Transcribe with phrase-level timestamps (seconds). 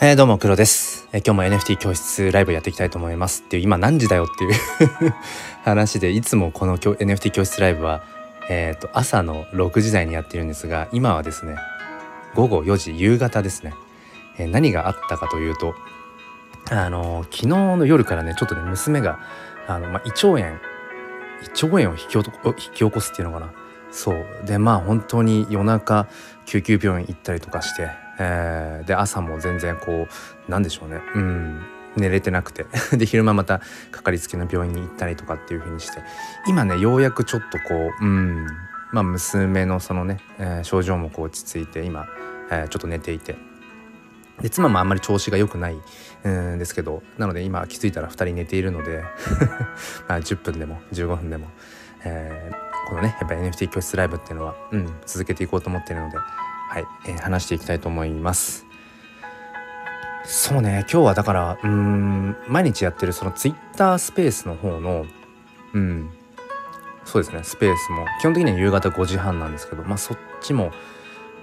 [0.00, 3.42] えー、どうも黒です、えー、今日も NFT 教室ライブやっていきたいと思います。
[3.42, 5.14] っていう今何時だよっていう
[5.64, 8.02] 話でいつもこの NFT 教室ライブは
[8.50, 11.54] えっ、ー、と朝の6時台にやってるんですが今はですね
[12.34, 13.72] 午後4時夕方ですね、
[14.36, 15.76] え何があったかというと
[16.72, 19.20] あの昨日の夜からねちょっとね娘が
[19.68, 20.44] あの、まあ、胃腸炎胃
[21.50, 23.52] 腸炎を引き引き起こすっていうのかな。
[23.92, 24.26] そう。
[24.44, 26.08] でまあ本当に夜中
[26.46, 30.06] 救急病院行ったりとかしてえー、で朝も全然こ
[30.48, 31.00] うなんでしょうね。
[31.14, 31.62] うん。
[31.96, 32.66] 寝れてなくて。
[32.96, 36.02] で昼間またかかりつけの病院に行ったりとかっていう風にして。
[36.46, 38.46] 今ねようやくちょっとこううん。
[38.92, 42.06] まあ娘のそのね、えー、症状もこう落ち着いて今、
[42.50, 43.36] えー、ちょっと寝ていて。
[44.40, 49.04] で妻もあんまり調子が良くないんですけどなので今気づいたら2人寝ているので
[50.08, 51.48] まあ10分でも15分でも、
[52.04, 56.18] えー、このねやっぱ NFT 教室ライブっていうのは、うん、続けていこうと思っているので
[56.74, 58.66] はい、えー、話していきたいと思います。
[60.24, 65.06] そうね今日はだからうん毎日やってるそのツイッタースペースの方の
[65.72, 66.10] うん
[67.04, 70.72] そうですねスペースも基本的には夕方5時半なんですけどまあそっちも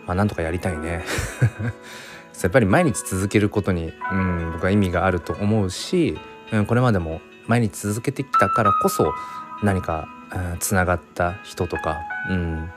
[0.06, 1.06] まあなんとかやりたいね。
[2.44, 6.20] やっぱり毎日続けることに、うん、僕は意味があると思うし、
[6.52, 9.14] うん、これまでも毎日続けてきたからこそ
[9.64, 10.10] 何か
[10.60, 12.72] つながった人とか、うん、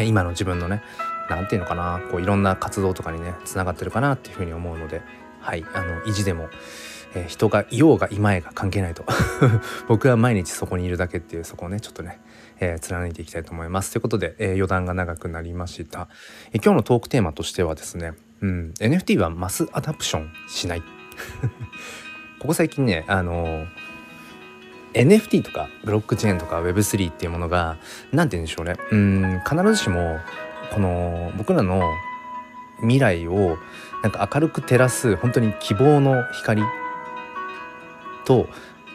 [0.00, 0.82] 今の自分のね
[1.28, 5.02] 何て言うのかなこういろんな活動とかにねつながってるかなっていうふうに思うので
[5.40, 6.48] はいあの意地でも、
[7.14, 9.04] えー、人がいようがいまいが関係ないと。
[9.86, 12.20] 僕は毎日そこにいるだけっていうそこをねちょっとね、
[12.58, 13.92] えー、貫いていきたいと思います。
[13.92, 16.08] ということで、えー、余談が長くなりました、
[16.52, 20.82] えー、今日のトークテーマとしてはですね、うん、NFT はマスアダプションしない。
[22.40, 23.66] ここ最近ねあの
[24.94, 27.76] NFT とかブロックチェーンとか Web3 っていうものが
[28.12, 28.74] 何て言うんでしょうね。
[28.90, 30.18] うん必ずしも
[30.72, 31.82] この僕らの
[32.80, 33.58] 未来を
[34.02, 36.62] なんか明るく照らす本当に希望の光
[38.24, 38.48] と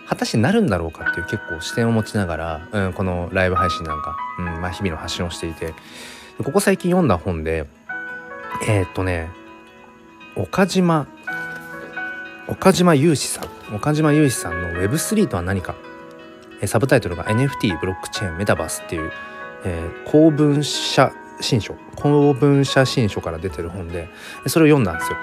[0.07, 5.73] 果たしてなるんだろうかっていう結構視点を持ちながら、うん、このライブ配信なんか、うんまあ、日々の発信をしていて
[6.43, 7.65] ここ最近読んだ本で
[8.67, 9.29] えー、っとね
[10.35, 11.07] 岡島
[12.47, 15.75] 岡島雄志さん岡島雄志さんの Web3 とは何か
[16.65, 19.11] サブタイトルが NFT ブロックチェーンメタバースっていう、
[19.65, 24.09] えー、公文社新書公文写真書から出てる本で
[24.47, 25.17] それを読んだんですよ。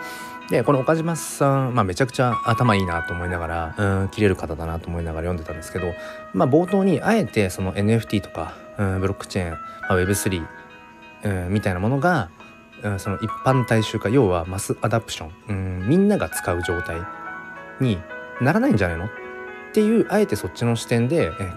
[0.50, 5.92] でこの岡島さん、まあ、めちゃくちゃ頭いいなと思いながらうん切れる方だなと思いながら読んでたんですけど、
[6.32, 9.58] まあ、冒頭にあえてその NFT とかうんブロックチェーン、ま
[9.90, 10.46] あ、Web3
[11.24, 12.30] うんみたいなものが
[12.82, 17.02] うんその一般大衆化要はマスアダプションうんみんなが使う状態
[17.80, 17.98] に
[18.40, 19.08] ならないんじゃないのっ
[19.74, 21.52] ていうあえてそっちの視点でえ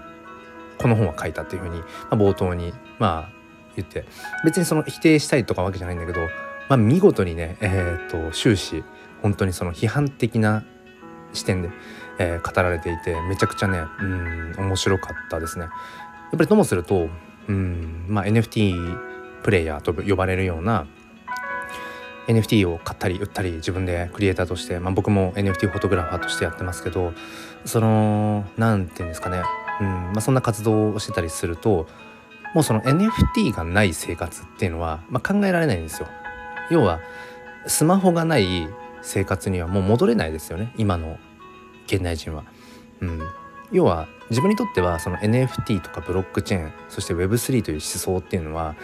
[0.78, 3.41] この本は書いたっていうふうに、まあ、冒頭にまあ
[3.76, 4.04] 言って
[4.44, 6.20] 別にその否定したいとかわけじゃないんだけど、
[6.68, 8.84] まあ、見事にね、えーと、終始
[9.22, 10.64] 本当にその批判的な
[11.32, 11.70] 視点で、
[12.18, 15.64] えー、語られていてめちゃくちゃねうん面白かったですね。
[15.64, 15.72] やっ
[16.32, 17.08] ぱりともすると
[17.48, 18.98] うん、まあ、NFT
[19.42, 20.86] プレイヤーと呼ばれるような
[22.28, 27.12] NFT を買ったり売ったり自分でクリエイターとして、まあ、僕も NFT フォトグラファーとしてやってますけど
[27.64, 29.42] その何て言うんですかね、
[29.80, 31.86] うんまあ、そんな活動をしてたりすると
[32.54, 36.08] もうその NFT がない生活っていうのは、まあ、考えられないんですよ。
[36.70, 37.00] 要は
[37.66, 38.68] スマホがない
[39.02, 41.18] 生活にはもう戻れないですよね今の
[41.86, 42.44] 現代人は。
[43.00, 43.20] うん、
[43.72, 48.76] 要は自分にとってはその NFT とかブロックチェーンそして Web3 という思想っていうのは、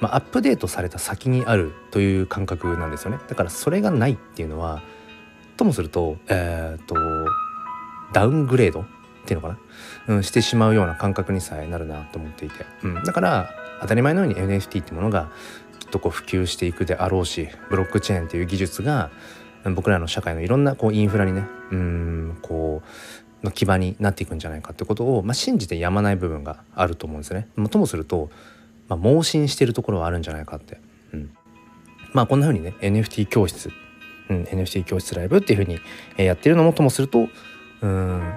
[0.00, 3.18] まあ、アップデートされた先にあるという感覚なんですよね。
[3.28, 4.82] だからそれがないっていうのは
[5.56, 6.94] ともすると,、えーと
[8.12, 8.84] ダウングレードっ
[9.26, 9.58] ていうのかな、
[10.10, 15.30] うん、してしまうような感覚にさえなるなと思っていて、うん、だから当たり前のように NFT ってものが
[15.78, 19.10] きっとこう普及していくであろうしブロックチェーンっていう技術が
[19.76, 22.82] 僕らの社会のいろんなこうインフラにねうんこ
[23.42, 27.48] うの基盤になっていくんじゃないかってことを、まあ、信じてやまない部分があると思うんですね。
[27.70, 28.30] ともすると、
[28.88, 30.78] まあ、盲信してるところはあるんじゃないかって。
[31.12, 31.30] うん、
[32.12, 33.70] まあこんな風にね NFT 教室、
[34.28, 35.80] うん、NFT 教室ライブっていう風に
[36.18, 37.28] やってるのもともすると
[37.80, 38.32] うん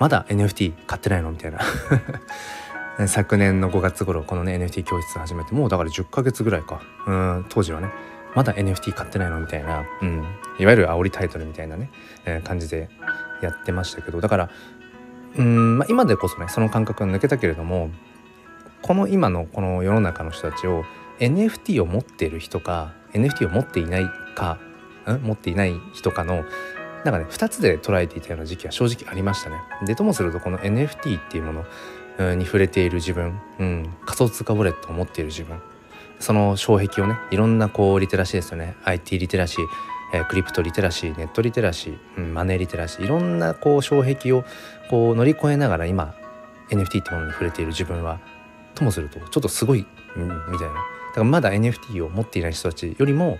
[0.00, 1.30] まだ NFT 買ってないの？
[1.30, 1.60] みたいな。
[3.06, 6.80] 昨年の5月頃このね NFT 教室始めてもうだから10ヶ月ぐらいか。
[7.06, 7.90] うん当時はね。
[8.34, 9.40] まだ NFT 買ってないの？
[9.40, 10.24] みたいな、うん、
[10.58, 11.90] いわゆる煽りタイトルみたいなね、
[12.24, 12.88] えー、感じで
[13.42, 14.20] やってましたけど。
[14.20, 14.50] だから
[15.36, 17.90] うん、まあ、今でこそねその感覚が抜けたけれども
[18.82, 20.84] この今のこの世の中の人たちを
[21.18, 24.58] NFT を持っている人か NFT を持っていないか、
[25.22, 26.44] 持っていない人かの
[27.04, 29.56] なんかね2つで捉えていたような時期は正直ありましたね。
[29.86, 31.64] でともするとこの NFT っていうも
[32.18, 35.58] のに触れている自分、うん、仮想通貨ウォレットを持っている自分
[36.18, 38.76] その障壁をねいろんなこうリテラシーですよね。
[38.84, 39.66] IT リテラシー、
[40.12, 44.44] え、クリプトリテラシーネットリテラシー、うん、マネーリテラシーいろんなこう障壁を
[44.90, 46.14] こう乗り越えながら今
[46.68, 48.20] NFT ってものに触れている自分は
[48.74, 49.86] ともするとちょっとすごい、
[50.16, 50.74] うん、みたいな。
[50.74, 53.38] だからまだ NFT を持っていない人たちよりも、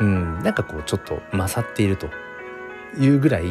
[0.00, 2.08] うん、なんかこうちょっと勝っていると。
[2.96, 3.44] いうぐらい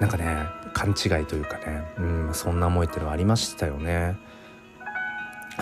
[0.00, 4.16] なんかね勘違いというかね、うん、そんな思いっていうのはありましたよね。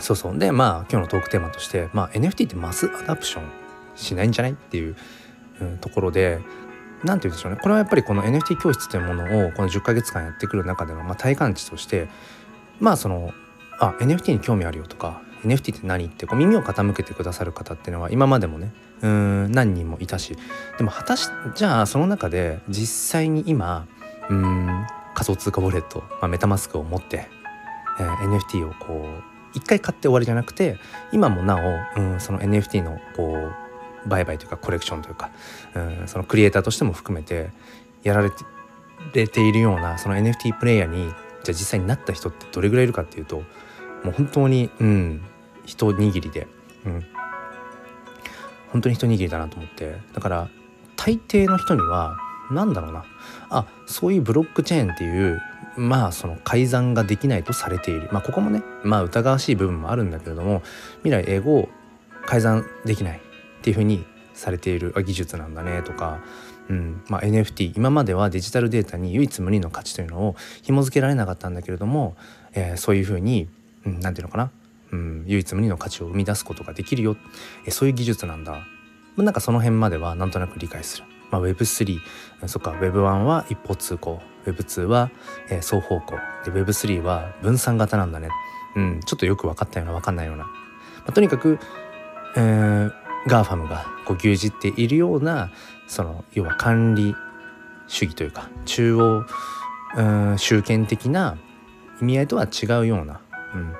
[0.00, 3.44] そうそうでまあ今日のトークテーマとして、まあ、NFT ってマスアダプション
[3.96, 4.96] しないんじゃないっていう、
[5.60, 6.38] うん、ところで
[7.02, 12.08] 何て言うんでしょうねこれはやっぱりこの NFT 教室というものをこの10ヶ月間やってくる中での、まあ、体感値として
[12.78, 13.32] まあその
[13.80, 18.72] あ NFT に興味あるよとか NFT って何ってこう耳を傾けてくださる方っていうのは今までもね
[19.02, 20.36] うん何人もいたし
[20.78, 23.86] でも果たしじゃあその中で実際に今
[24.28, 27.26] うん仮想通貨ウォレット、まあ、メタマスクを持って、
[27.98, 29.06] えー、NFT をこ
[29.54, 30.76] う一回買って終わりじゃなくて
[31.12, 31.58] 今もな
[31.96, 33.50] お、うん、その NFT のこ
[34.06, 35.30] う売買というかコレクションというか、
[35.74, 37.50] うん、そのクリエイターとしても含めて
[38.02, 38.36] やられて
[39.14, 41.12] れているようなその NFT プレイヤーにじゃあ
[41.52, 43.36] 実際になった人ってどれぐらいいるかっていうと
[44.04, 45.22] もう本当にうん
[45.66, 46.46] 一握りで、
[46.84, 47.06] うん、
[48.72, 49.96] 本当に一握りだなと思って。
[50.14, 50.48] だから
[50.96, 52.16] 大抵の人には
[52.50, 53.04] 何だろうな。
[53.48, 55.40] あそういうブロックチェーンっていう
[55.76, 58.08] まあその改ざんができないとされている。
[58.12, 60.62] まあここもねまあ疑わしい部分もあるんだけれども
[61.02, 61.68] 未来英語を
[62.26, 63.20] 改ざんできないっ
[63.62, 66.20] ていうふうにされている技術なんだねとか、
[66.68, 72.16] うんまあ、NFT 今まではデジタルデータに唯一無二の価値というのを紐付けられなかったんだけれども、
[72.54, 73.48] えー、そういうふうに
[73.84, 74.50] 何、うん、て言うのかな、
[74.92, 77.16] うん、唯一無二の価値を生み出すことができるよ、
[77.66, 78.58] え、そういう技術なんだ、ま
[79.18, 81.04] あ、なんかその辺まではなんとなく理解する。
[81.30, 82.00] まあ、Web3
[82.46, 82.72] そっか。
[82.72, 84.20] Web1 は一方通行。
[84.46, 85.10] Web2 は、
[85.48, 86.16] えー、双方向。
[86.44, 88.30] で Web3 は分散型なんだね。
[88.76, 90.50] うんちょっとよく分かったような分かんないような、ま
[91.08, 91.58] あ、とにかく、
[92.36, 92.92] えー、
[93.26, 95.50] GAFAM がこう牛耳っているような
[95.88, 97.14] その要は管理
[97.88, 99.24] 主義というか中央
[99.96, 101.36] うん集権的な
[102.00, 103.20] 意味合いとは違うような、
[103.54, 103.74] うん、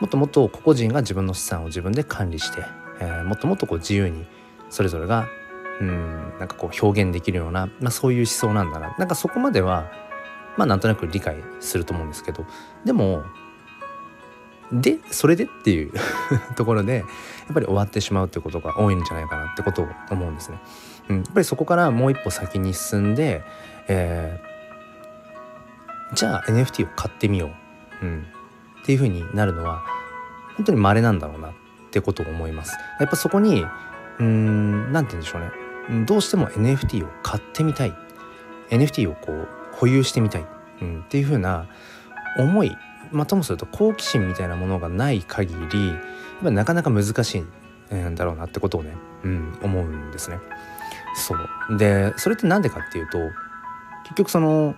[0.00, 2.64] もっともっと個々人が自分の資産を自分で管理して、
[3.00, 4.26] えー、もっともっとこう自由に
[4.70, 5.28] それぞれが
[5.80, 8.94] うんなんかこう表現できるような、まあ、そういう思想なんだな。
[8.98, 9.90] なんかそこまでは
[10.56, 12.44] まあなんとなく理解すると思うんですけど
[12.84, 13.22] でも
[14.72, 15.92] でそれでっていう
[16.56, 20.60] ところでやっぱり終わってしまうってことが多いんじゃないかなってことを思うんですね。
[21.08, 23.42] うん、やっぱりそこからもう一歩先に進んで、
[23.88, 27.50] えー、じゃあ NFT を買ってみよ
[28.02, 28.26] う、うん、
[28.90, 29.84] っていうふうになるのは
[30.56, 31.52] 本当に稀なんだろうなっ
[31.92, 32.76] てことを思います。
[32.98, 37.94] やっぱそこにうーん何て言うんでしょうねどうしても NFT を買ってみたい
[38.70, 40.46] NFT をこう保有してみたい、
[40.82, 41.68] うん、っていう風な
[42.36, 42.76] 思い
[43.12, 45.98] まあ、ともすると好奇心みたいなものがない限りやっ
[46.44, 48.94] ぱなかなか難しいんだろうなってことをね、
[49.24, 50.38] うん、思うんですね。
[51.14, 53.18] そうでそれって何でかっていうと
[54.04, 54.74] 結局その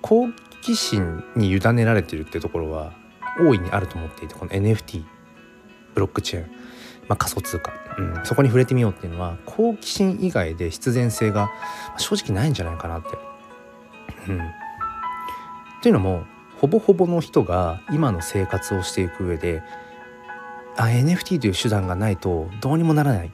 [0.00, 0.28] 好
[0.62, 2.92] 奇心に委ねられてるってところは
[3.38, 5.04] 大いにあると思っていてこの NFT
[5.94, 6.62] ブロックチェーン
[7.08, 11.50] まあ、仮想通貨、うん、そこに触れてみようっていうのは好奇心以外で必然性が
[11.98, 13.08] 正直ないんじゃないかなって。
[14.28, 14.40] うん、
[15.82, 16.24] というのも
[16.60, 19.62] ほぼほぼの人が今の生活をしていく上で
[20.76, 23.32] あ NFT という手段がないとどうにもならない。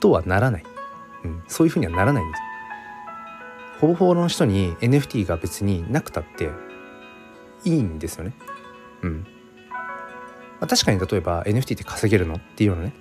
[0.00, 0.64] とはならない、
[1.24, 2.42] うん、そういうふうにはならないんです。
[3.80, 6.50] ほぼほぼの人に NFT が別になくたって
[7.64, 8.34] いいんですよね。
[9.02, 9.26] うん。
[10.60, 12.94] まあ、確かに例えば NFT って稼げるのっていうようなね、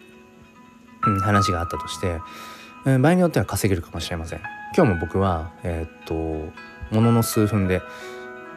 [1.06, 2.20] うん、話があったとして、
[2.86, 4.42] うん、場合によっては稼げるかもしれません
[4.76, 6.14] 今日も僕はえー、っと
[6.94, 7.82] ものの数分で、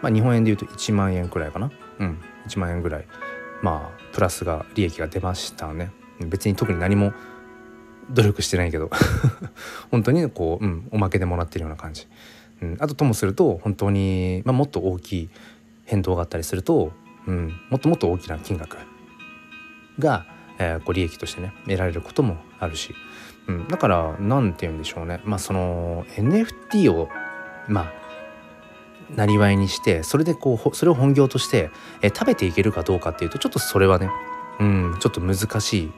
[0.02, 1.70] まあ、日本円で言うと1万円くらいかな
[2.00, 3.06] うん1万円ぐらい
[3.62, 7.12] まあプラスが利益が出ましたね別に特に何も
[8.10, 8.90] 努力してないけど。
[9.90, 12.06] 本当にこう、うん、おまけでもらってるような感じ、
[12.62, 15.28] うん、あとともすると本当に、まあ、もっと大きい
[15.84, 16.92] 変動があったりすると
[17.26, 18.76] うん、もっともっと大きな金額
[19.98, 20.26] が、
[20.58, 22.94] えー、こう利益としてね得られることもあるし、
[23.48, 25.20] うん、だから何て言うんでしょうね。
[25.24, 27.08] まあその NFT を
[27.68, 27.92] まあ
[29.14, 31.70] なりわいにしてそれでこうそれを本業として、
[32.02, 34.10] えー、食べていけるかどうかっていうとちょっとそれはね、
[34.60, 35.92] うん、ちょっと難しい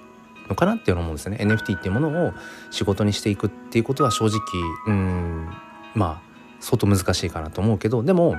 [0.48, 1.38] のかなっていうの思うんですね。
[1.40, 2.32] NFT っていうものを
[2.70, 4.38] 仕事にしていくっていうことは正直
[4.86, 5.48] うん
[5.94, 6.28] まあ
[6.60, 8.36] 相当難しいかなと思うけどでも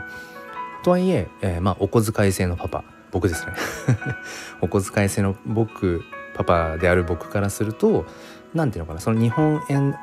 [0.83, 3.53] とはいええー、まあお小遣い制のパパ僕ですね。
[4.61, 6.03] お小遣い制の僕
[6.35, 8.05] パパである僕からすると
[8.53, 9.95] 何ていうのかなその日本円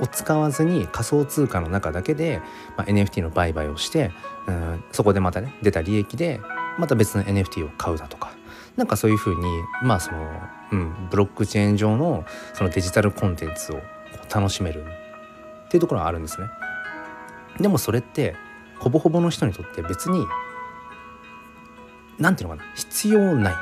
[0.00, 2.40] を使わずに仮想通貨の中だけで、
[2.76, 4.12] まあ、NFT の売買をして
[4.46, 6.40] うんそこでまたね出た利益で
[6.78, 8.30] また別の NFT を買うだとか
[8.76, 9.42] なんかそういうふうに
[9.82, 10.18] まあその、
[10.72, 12.24] うん、ブロックチェーン上の
[12.54, 13.80] そのデジタルコンテンツを
[14.32, 16.48] 楽しめるっていうところはあるんですね。
[17.60, 18.36] でもそれって
[18.78, 20.24] ほぼほぼの人にとって別に
[22.18, 22.74] 何て言うのかな。
[22.74, 23.54] 必要ない。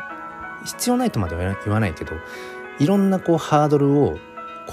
[0.64, 2.12] 必要ないとまでは言わないけど
[2.78, 4.18] いろんなこうハードルを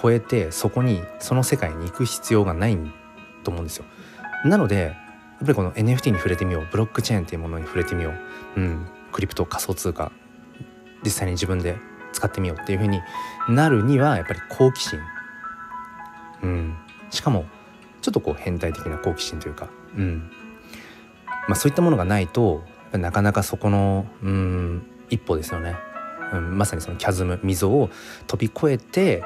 [0.01, 2.77] 超えてそこにその世界に行く必要がない
[3.43, 3.85] と思うんですよ。
[4.45, 4.93] なのでやっ
[5.39, 6.67] ぱりこの NFT に触れてみよう。
[6.71, 8.11] ブロックチェーンっていうものに触れてみよ
[8.55, 10.11] う、うん、クリプト仮想通貨。
[11.03, 11.77] 実際に自分で
[12.15, 13.01] 使ってみようっていうふうに
[13.49, 14.99] なるにはやっぱり好奇心、
[16.43, 16.77] うん、
[17.09, 17.45] しかも
[18.01, 20.31] ちょっとこう変態的な好奇心というか、うん。
[21.47, 25.75] まあ、そういったものがないとなかなかそこの、うん、一歩ですよね、
[26.33, 27.89] うん、まさにそのキャズム溝を
[28.25, 29.23] 飛び越えて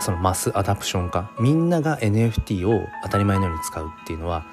[0.00, 1.30] そのマスアダプション化。
[1.38, 4.44] みんなが NFT を当たり前のように使うっていうのは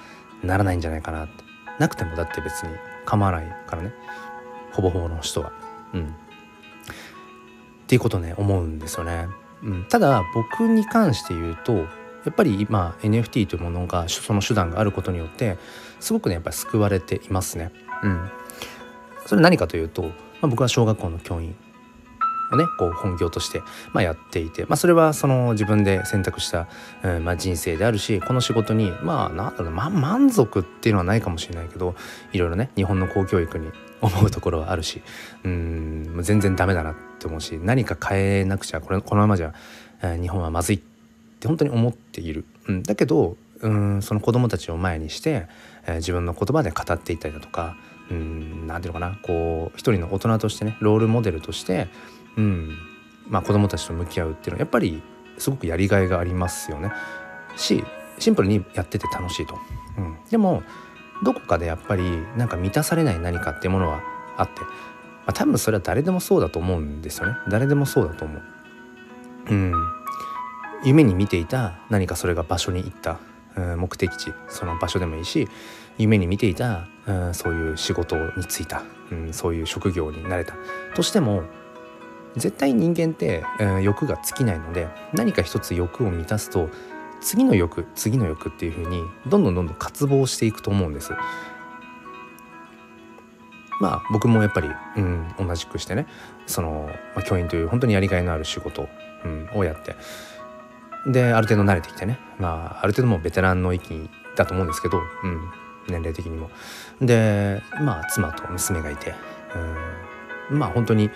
[0.43, 1.43] ならないんじゃないかなって。
[1.79, 2.69] なくてもだって別に
[3.05, 3.93] 構わないからね。
[4.71, 5.51] ほぼほぼの人は。
[5.93, 6.13] うん、
[7.89, 9.29] っていうことね思うんですよね。
[9.63, 11.87] うん、ただ僕に関して言うとや
[12.29, 15.57] っぱり今 NFT というものがその手段があることによって
[15.99, 17.71] すごくねやっぱり救われていますね。
[18.03, 18.29] うん、
[19.25, 20.09] それ何かというと、ま
[20.43, 21.55] あ、僕は小学校の教員
[22.51, 26.67] をねこう本業として、まあ、やっていて、まあ、それはその自分で選択した、
[27.01, 31.95] うんまあ、人生であるしこの仕事にまあなんだろう、ま、満足っていうのはないかもしれないけど
[32.33, 35.01] いろいろね日本の公教育に思うところはあるし
[35.43, 39.53] うん全然ダメだなって思うし何か変えなくちゃこれこのままじゃ、
[40.01, 40.79] えー、日本はまずいっ
[41.39, 42.45] て本当に思っている。
[42.67, 45.47] うん、だけどうんその子供たちを前にして、
[45.85, 47.75] えー、自分の言葉で語っていたりだとか
[48.09, 51.87] 何ていうのかなこう一人の大人としてねロールモデルとして
[52.37, 52.77] うん
[53.27, 55.01] まあ、子どもたちと向き合うっていうのはやっぱり
[55.37, 56.91] すごくやりがいがありますよね。
[57.55, 57.83] し
[58.17, 59.57] シンプルにやってて楽しいと。
[59.97, 60.63] うん、でも
[61.23, 62.03] どこかでやっぱり
[62.35, 64.01] なんか満たされない何かっていうものは
[64.37, 64.61] あって、
[65.29, 67.35] あ、多分それは誰でもそうだと思うんですよね。
[67.49, 68.41] 誰でもそうだと思う。
[69.49, 69.73] うん、
[70.83, 73.19] 夢に見ていた何かそれが場所に行った、
[73.55, 75.47] うん、目的地その場所でもいいし
[75.97, 80.55] 夢に見ていた、うん、そういう仕事に就いた、うん、そういう職業になれた
[80.95, 81.43] としても
[82.37, 86.69] 絶対人間って、えー、欲が尽きないので何か一つ欲を満たすと
[87.21, 91.13] 次の欲次の欲っていう風にどんどんどんどん渇望していくと思うんです。
[93.79, 96.07] まあ僕もやっぱり、うん、同じくしてね
[96.45, 98.87] その、まあ、教員という本当にやりがいのある仕事、
[99.23, 99.95] うん、をやって
[101.07, 105.49] である程度慣れてきてね、まあ、ある程度もうベテランの域だと思うんですけど、うん、
[105.87, 106.49] 年齢的にも。
[107.01, 109.13] でまあ妻と娘がいて、
[110.51, 111.09] うん、まあ本当に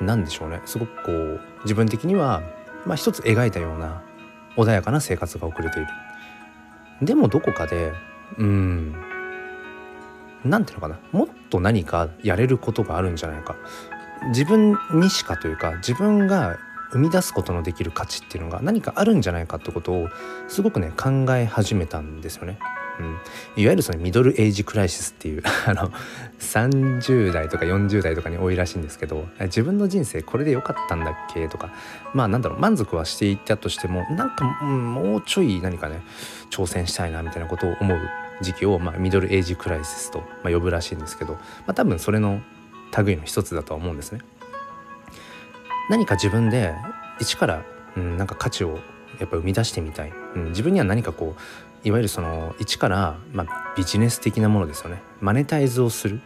[0.00, 2.42] 何でしょうねすごくこう自分的には、
[2.86, 4.02] まあ、一つ描いたような
[4.56, 5.88] 穏やかな生活が送れている。
[7.02, 7.92] でもどこかで
[8.38, 9.05] うん
[10.50, 13.56] 何ていうのかなもっと何かやれることがあるんじゃないか
[14.28, 16.58] 自分にしかというか自分が
[16.92, 20.08] 生み出すことのできる価値っていうのが何かあるんじゃないかってことを
[20.48, 22.58] すごくね考え始めたんですよね。
[22.98, 25.92] うん、いわゆるそのミドルエイジクライシスっていう あの
[26.40, 31.70] 30代とか40代とかに多いらしいんですけど自分の人生これで良かったんだっけとか
[32.14, 36.00] まあなんだろう満足はしていたとしてもなんか、うん、もうちょい何かね
[36.50, 37.98] 挑戦したいなみたいなことを思う
[38.40, 42.40] 時期を、まあ、ミドルエイジクライシスと、まあ、呼ぶらしいんですけど、まあ、多分それの
[43.04, 44.20] 類の一つだとは思うんですね。
[45.90, 46.74] 何か自分で
[47.20, 47.62] 一から、
[47.96, 48.78] うん、なんか価値を
[49.20, 56.20] やっぱ生み出してみたい、うん、自分には何かこういわゆるその一から、まあ、ビジネス的なものですよねマネタイズをする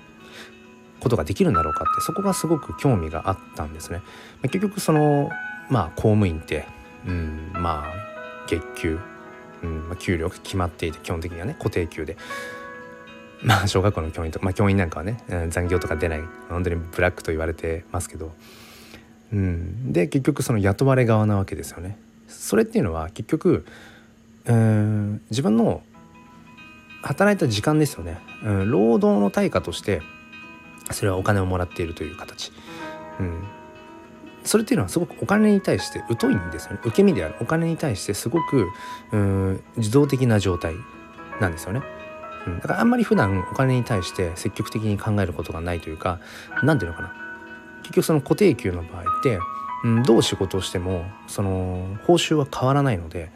[1.00, 3.99] ことができるんだろうかってそこがすごく興味があったんですね。
[4.43, 5.31] まあ、結局その
[5.71, 6.67] まあ公務員って、
[7.07, 8.99] うん、まあ月給、
[9.62, 12.17] うんまあ、給料が決まっていて基本的にはね固定給で。
[13.43, 18.35] まあ小学校の教員とか、まあ、教員なんかはね、うん、残業とか出ない本当にブラックと言われてますけど、
[19.33, 21.97] うん、で結局その雇われ側なわけですよね。
[22.29, 23.64] それっていうのは結局
[24.45, 25.83] うん自分の
[27.02, 30.02] 働いた時間ですよね、うん、労働の対価として
[30.90, 32.52] それはお金をもらっているという形、
[33.19, 33.43] うん、
[34.50, 36.80] それっていうのはすごくお金に対して疎いんですよね。
[36.83, 38.66] 受け身であるお金に対してすごく
[39.12, 40.75] うん受動的な状態
[41.40, 41.83] なんですよね、
[42.49, 46.19] うん、だからあんまり普段お金に対して積極的に考えることがないというか
[46.64, 47.12] 何ていうのかな。
[47.83, 49.38] 結局その固定給の場合って、
[49.85, 53.30] うん、どう仕事をしてもその報酬は変わらないので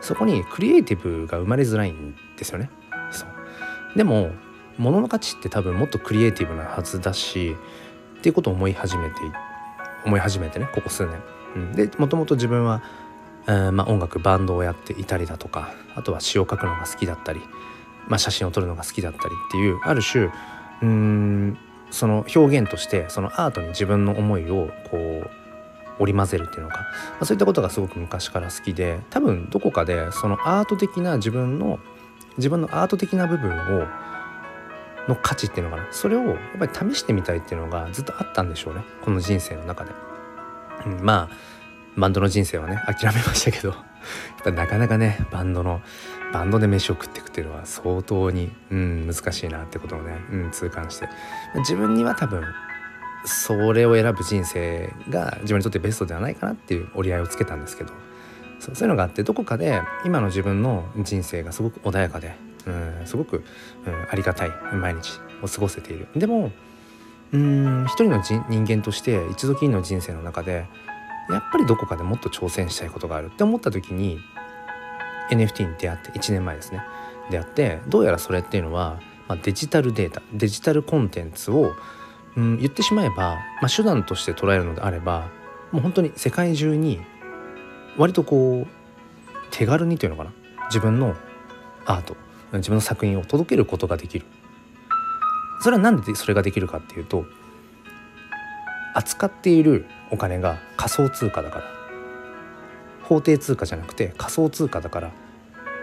[0.00, 2.70] そこにクリエイティブが生まれづらいんですよね。
[3.10, 3.98] そう。
[3.98, 4.30] でも
[4.78, 7.54] 物の価値って多分もっとクリエイティブなはずだし
[8.16, 9.16] っていうことを思い始めて
[10.04, 11.22] 思い始めてねここ数年。
[11.56, 12.82] うん、でもともと自分は、
[13.46, 17.40] えー、まあ、音楽バンドをやっていたりだとかあとは詩を書くのが好きだったり、
[18.08, 20.30] まあ、写真を撮るのが好きだったりっていうある種
[20.82, 21.58] うん
[21.90, 25.30] その表現としてそのアートに自分の思いをこう
[26.00, 26.84] 織り交ぜるっていうのか、ま
[27.20, 31.78] あ、そういったことがすごく昔から好きで多分どこかでそのアート的な自分の
[32.36, 33.86] 自分のアート的な部分を
[35.08, 35.88] の価値っていうのかな。
[35.92, 38.84] それをやっぱり試してみたいっていうのがずっとあったんでしょうね。
[39.02, 39.92] この人生の中で。
[40.86, 41.36] うん、まあ
[41.96, 43.70] バンドの人生はね諦めましたけど。
[43.74, 43.78] やっ
[44.44, 45.80] ぱなかなかねバンドの
[46.32, 51.08] バンドで飯を食っていくっていうのは相当に、うん、難しいなってことをね、うん、痛感して。
[51.56, 52.44] 自分には多分
[53.24, 57.92] それを選ぶ人生が自分にとってベストではないかなっていう折り合いをつけたんですけど。
[58.60, 62.34] そういうのがあってどこかで今の自分の人生がすごく穏やかで、
[62.66, 63.44] うん、すごく、
[63.86, 66.08] うん、ありがたい毎日を過ごせている。
[66.16, 66.50] でも
[67.32, 70.66] うん一人の人間として一度きりの人生の中で
[71.30, 73.26] やっぱりどこかでもっと挑戦したいことがある。
[73.26, 74.18] って思った時に
[75.30, 76.82] NFT に出会って1年前ですね。
[77.30, 81.72] 出会ってどうやらそれっていうのは、まあ、デジタルデータデジタルコンテンツを、
[82.36, 85.28] うん、言ってしまえば、まあ、手段として捉えるのであれば
[85.72, 87.00] もう本当に世界中に
[87.96, 88.66] 割とこう
[89.50, 90.32] 手軽にというのかな。
[90.66, 91.14] 自分の
[91.86, 92.16] アート。
[92.58, 94.26] 自分の作品を届けることができる。
[95.60, 97.24] それは何でそれができるかっていうと
[98.94, 101.64] 扱っているお金が仮想通貨だから。
[103.04, 105.12] 法定通貨じゃなくて仮想通貨だから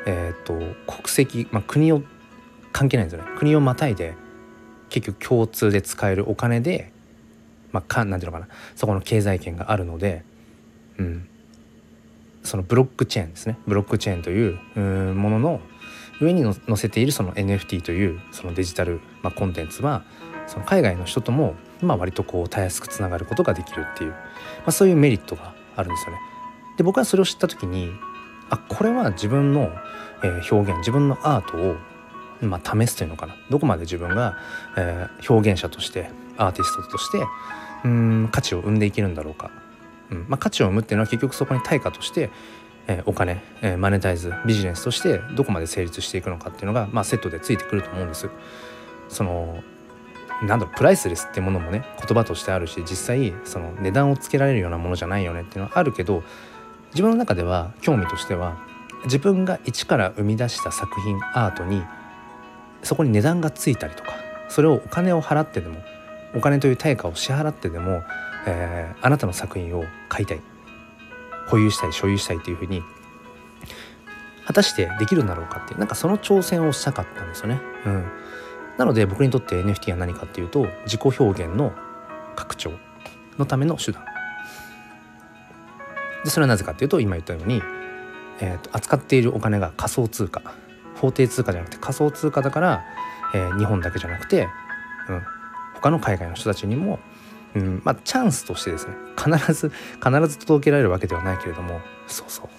[0.07, 0.53] えっ、ー、と
[0.91, 2.01] 国籍、まあ、国を
[2.71, 3.31] 関係ないんですよね。
[3.37, 4.15] 国をまたいで
[4.89, 6.91] 結局共通で使えるお金で
[7.71, 8.51] まあかなんていうのかな。
[8.75, 10.23] そこの経済圏があるので、
[10.97, 11.27] うん、
[12.43, 13.57] そのブロックチェーンですね。
[13.67, 15.61] ブロックチェーンというものの
[16.21, 20.03] 上に載せているその NFT というそのデジタル、まあ、コンテンツは
[20.47, 24.17] その海外の人とも、まあ、割とこうたやすくつながることができるっていう、ま
[24.67, 26.19] あ、そういうメリットがあるんですよね。
[26.77, 27.91] で僕はそれを知った時に
[28.49, 29.71] あこれは自分の、
[30.23, 31.75] えー、表現自分のアートを、
[32.41, 34.37] まあ、試すというのかなどこまで自分が、
[34.77, 37.19] えー、表現者としてアーティストとして
[37.83, 39.51] うん価値を生んでいけるんだろうか、
[40.11, 42.29] うんまあ、価値を生むっていうのは結局そこに対価として、
[42.87, 48.29] えー、お金、えー、マネタイズビジネスとしてどこまで成立していくのかっていうのが、まあ、セットでついてくると思うんです。
[49.09, 49.63] その
[50.41, 56.23] なんだろうプライスレスってものもね言葉としてあるし実際その値段をつけられるようなものじゃないよねっていうのはあるけど
[56.91, 58.57] 自分の中では興味としては
[59.05, 61.83] 自分が一から生み出した作品アートに
[62.81, 64.13] そこに値段がついたりとか
[64.49, 65.77] それをお金を払ってでも
[66.35, 68.01] お金という対価を支払ってでも、
[68.47, 70.41] えー、あなたの作品を買いたい
[71.51, 72.81] 保有したい所有したいというふうに
[74.45, 77.61] 果たしてできるんだろうかっていうなんかその挑戦をしたかったんですよね。
[77.85, 78.05] うん、
[78.77, 81.73] なので僕にとって NFT は何かっていうと自己表現の
[82.35, 82.71] 拡張
[83.37, 84.03] のための手段
[86.23, 87.61] でそれはなぜかっていうと今言ったように、
[88.39, 90.41] えーと、扱っているお金が仮想通貨
[90.95, 92.83] 法定通貨じゃなくて仮想通貨だから、
[93.33, 94.47] えー、日本だけじゃなくて、
[95.09, 95.21] うん、
[95.75, 96.99] 他の海外の人たちにも、
[97.55, 97.81] うん。
[97.83, 99.71] まあ、チャンスとしてですね必ず
[100.03, 102.49] 必ず届けられるわけではないけれどもそうそう。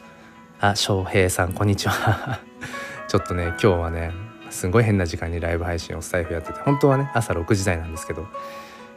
[0.61, 2.41] あ翔平さんこんにちは。
[3.09, 4.13] ちょっとね今日はね
[4.51, 8.29] すごい変な時間にライブ配信をスタイフやってて本当はね朝6時台なんですけど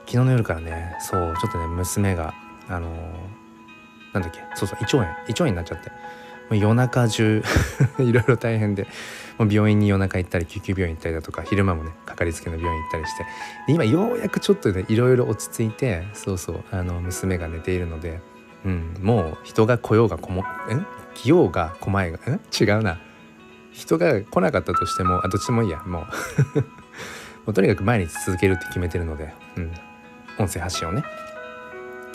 [0.06, 2.34] 昨日の夜からねそうちょっとね娘が
[2.70, 5.92] あのー、なんだっけそうそう胃腸炎胃腸炎になっちゃって
[6.52, 7.44] 夜中中
[8.00, 8.88] いろいろ大変で
[9.38, 13.26] もう病院に夜中行ったり救急病院行ったりだとか昼間もねかかりつけの病院行ったりして
[13.68, 18.22] 今ようやくちょっとねいろいろ落ち着いてそうそうあの娘が寝ているので、
[18.66, 20.46] うん、もう人が来ようがこもん
[21.16, 23.00] 来ようが来まいがん違うな。
[23.72, 26.06] 人が来なかったとしてもあどっちでもいいやも
[26.56, 26.60] う。
[27.46, 29.72] もうとにかく毎日続けるって決めてるので、うん、
[30.40, 31.04] 音声発信をね。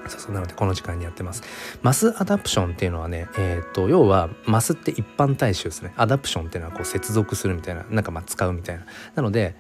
[0.09, 1.43] そうそうなのでこの時間にやってます。
[1.83, 5.93] マスアダプションっていうのはねえっ、ー、と要はマスって一般大衆ですね。
[5.97, 8.85] アダプションっていうのはこう接続するみたいななんかまあ使うみたいな。
[9.15, 9.55] なので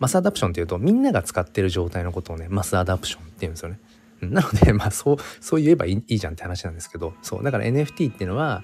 [0.00, 3.78] マスアダプションっていうとみんなが使ってる状態のことをねマスアダプションっていうんですよね。
[4.20, 8.62] なのでまあそうそう言えばいいいいじゃんって話なんですけどそうだから NFT っていうのは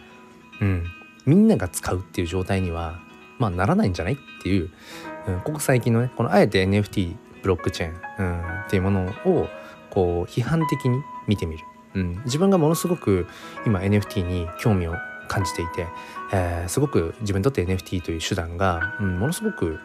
[0.60, 0.84] うん
[1.26, 3.00] みんなが使うっていう状態には
[3.38, 4.70] まあならないんじゃないっていう、
[5.28, 9.48] うん、ここ最近のねこのあえて NFT ブロックチェーン、うん、っていうものを
[9.90, 13.26] こう批判的に見てみる、うん、自分がものすごく
[13.66, 14.94] 今 NFT に興味を
[15.28, 15.86] 感じていて、
[16.32, 19.78] えー、すごく自分にとって NFT という手段が、うん、ものすごく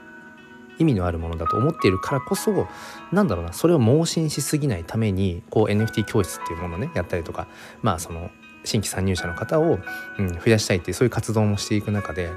[0.78, 2.68] 意味のあるものだと思っているからこそ
[3.12, 7.48] なんだろうなそれを盲信しすぎないためにこう NFT 教室っていうものをねやったりとか
[7.82, 8.30] まあその
[8.64, 9.80] 新規参入者の方を、
[10.18, 12.32] うん、増やしたいっていうそういう活動もしていく中で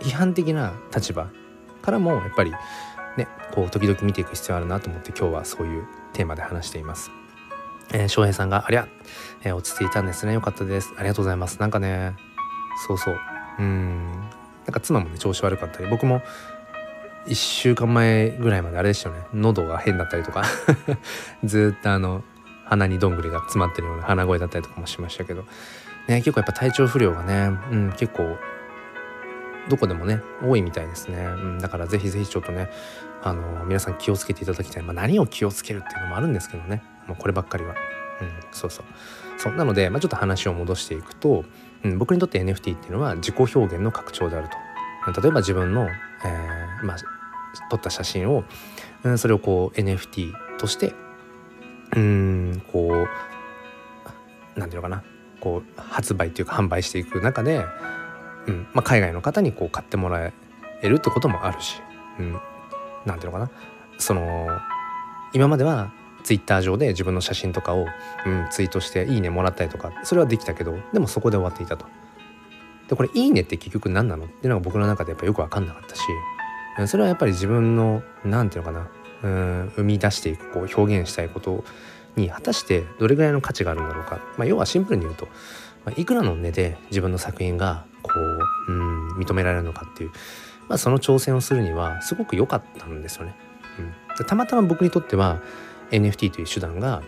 [0.00, 1.28] 批判的な立場
[1.82, 2.52] からもやっぱり
[3.16, 5.84] ねこう時々見ていく必要あるなと思って今日はそういう
[6.18, 7.12] テーマで話しています。
[7.92, 8.88] えー、翔平さんがありゃ、
[9.44, 10.32] えー、落ち着いたんですね。
[10.32, 10.92] よかったです。
[10.98, 11.60] ありがとうございます。
[11.60, 12.16] なんかね
[12.88, 13.20] そうそう。
[13.60, 14.10] うん。
[14.66, 15.88] なんか妻もね調子悪かったり。
[15.88, 16.20] 僕も
[17.28, 19.22] 1週間前ぐらいまであれでしたよね。
[19.32, 20.42] 喉が変だったりとか。
[21.44, 22.24] ずっとあの
[22.64, 25.44] 鼻にどんぐりが詰まってるような鼻声だったりとかもしましたけど、
[26.08, 28.36] ね、結構やっぱ体調不良がね、うん、結構
[29.68, 32.70] どこでもね多いみたいですね、うん、だからぜひぜひちょっとね
[33.22, 36.82] あの皆さん気をつけていただきたい、まあ、何を気をつけるっていうのもあるんですけどね。
[37.06, 37.74] もうこればっかりは、
[38.20, 38.84] うん、そうそう。
[39.38, 41.44] そうなので、まあ、ちょっと話を戻していくと、
[41.84, 45.20] うん、僕にとって NFT っていうのは自己表現の拡張であると。
[45.20, 46.96] 例えば自分の、えー、まあ、
[47.70, 48.44] 撮った写真を、
[49.02, 50.92] うん、それをこう NFT として
[51.96, 53.08] うんこう
[54.58, 55.02] 何て言うのかな。
[55.40, 57.64] こう発売というか販売していく中で、
[58.48, 58.66] うん。
[58.72, 60.32] まあ、海外の方にこう買ってもら
[60.82, 61.80] えるってこともあるし、
[62.18, 62.40] うん、
[63.06, 63.50] なんていうのかな。
[63.98, 64.48] その
[65.32, 67.86] 今まではツイッター上で自分の写真とかを、
[68.26, 71.86] うん、ツイートして「いいね」もらったりとかそれはできたけどでもそこで終わっていたと。
[72.88, 76.02] でこれ「いいね」って結局何なのっていうのが僕の中でやっぱよく分かんなかったし。
[76.86, 78.90] それはやっぱり自分の何て言うのかな。
[79.20, 81.64] うん生み出していくこう表現したいこと
[82.14, 85.26] に果たしてどれぐらいの価値があるんだろうか、まあ、要はシンプルに言うと、
[85.84, 87.84] まあ、いくらの値で自分の作品が
[88.18, 90.10] ううん認められるのかっていう、
[90.68, 93.34] まあ、その挑戦をするにはすごく良かったんですよね。
[94.18, 95.40] うん、たまたま僕にとっては
[95.90, 97.02] NFT という手段が、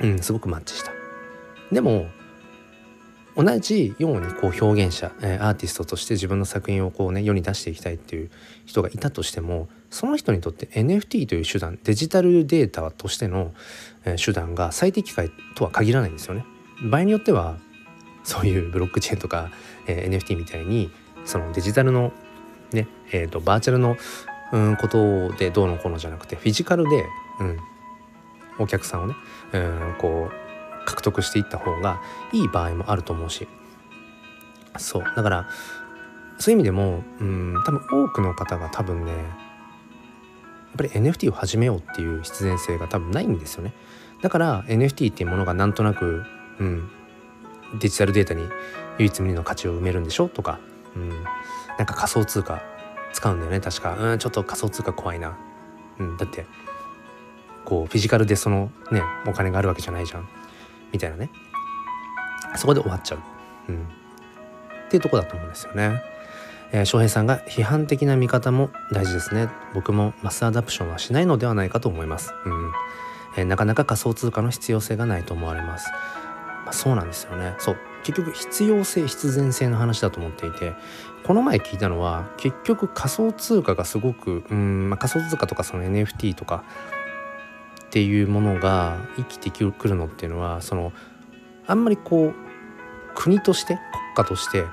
[0.00, 0.92] うん、すごくマッチした。
[1.70, 2.06] でも
[3.34, 8.30] 同じようにこう表現者、え、アーティストとして自分の作品をこうね世に出していきたいっていう
[8.66, 13.54] 人がいたとしてもその人にとって NFT という手段デジタルデータとしての、
[14.04, 16.44] え、手段が最適解とは限らないんですよね。
[16.90, 17.56] 場合によっては
[18.24, 19.50] そういうブロックチェーンとか、
[19.86, 20.90] えー、NFT みたいに
[21.24, 22.12] そのデジタルの
[22.72, 23.96] ねえーと、バーチャルの、
[24.52, 27.04] うん、ことでどうのこうのじゃなくてフィジカルで、
[27.40, 27.58] うん、
[28.58, 29.14] お客さんをね、
[29.52, 32.00] うん、こう獲得していった方が
[32.32, 33.46] いい場合もあると思うし。
[34.78, 35.04] そう。
[35.14, 35.48] だから
[36.38, 39.22] そういう意味でも、うん、多分多くの方が多分ねやっ
[40.78, 43.74] ぱり NFT を始めようっていう必然性が多分ないんですよね。
[44.22, 46.24] だから NFT っていうものがなんとなく、
[46.58, 46.90] うん、
[47.78, 48.48] デジタルデータに
[48.98, 50.28] 唯一無二の価値を埋めるんでしょ？
[50.28, 50.60] とか、
[50.96, 51.08] うん、
[51.78, 52.62] なんか仮想通貨
[53.12, 53.60] 使うんだよね。
[53.60, 53.96] 確か。
[53.98, 55.36] うんちょっと仮想通貨怖いな、
[55.98, 56.46] うん、だって
[57.64, 60.28] こうフィジカルでそのねお金があるわけじゃないじゃん。
[60.92, 61.30] みたいなね。
[62.56, 63.20] そこで終わっちゃう、
[63.70, 66.02] うん、っていうとこだと思うんですよね。
[66.70, 69.48] えー、翔平さんが批判的な見方も大事ですね。
[69.72, 72.72] 僕もマスアダプションはしないのではないかと思います、うん。
[73.38, 75.90] えー、なかなか仮想通貨の必要性がないと思われます、
[76.64, 77.54] まあ、そうなんですよね。
[77.58, 77.76] そう。
[78.02, 80.74] 結局必要性必然性の話だと思っていて
[81.24, 86.64] この前聞いたのは結局仮想通貨がすごくうん、まあ、仮想通貨とかその NFT とか
[87.84, 90.92] っていうものが生きてくるのっていうのはその
[91.66, 92.34] あんまりこう
[93.14, 93.80] 国として国
[94.16, 94.64] 家として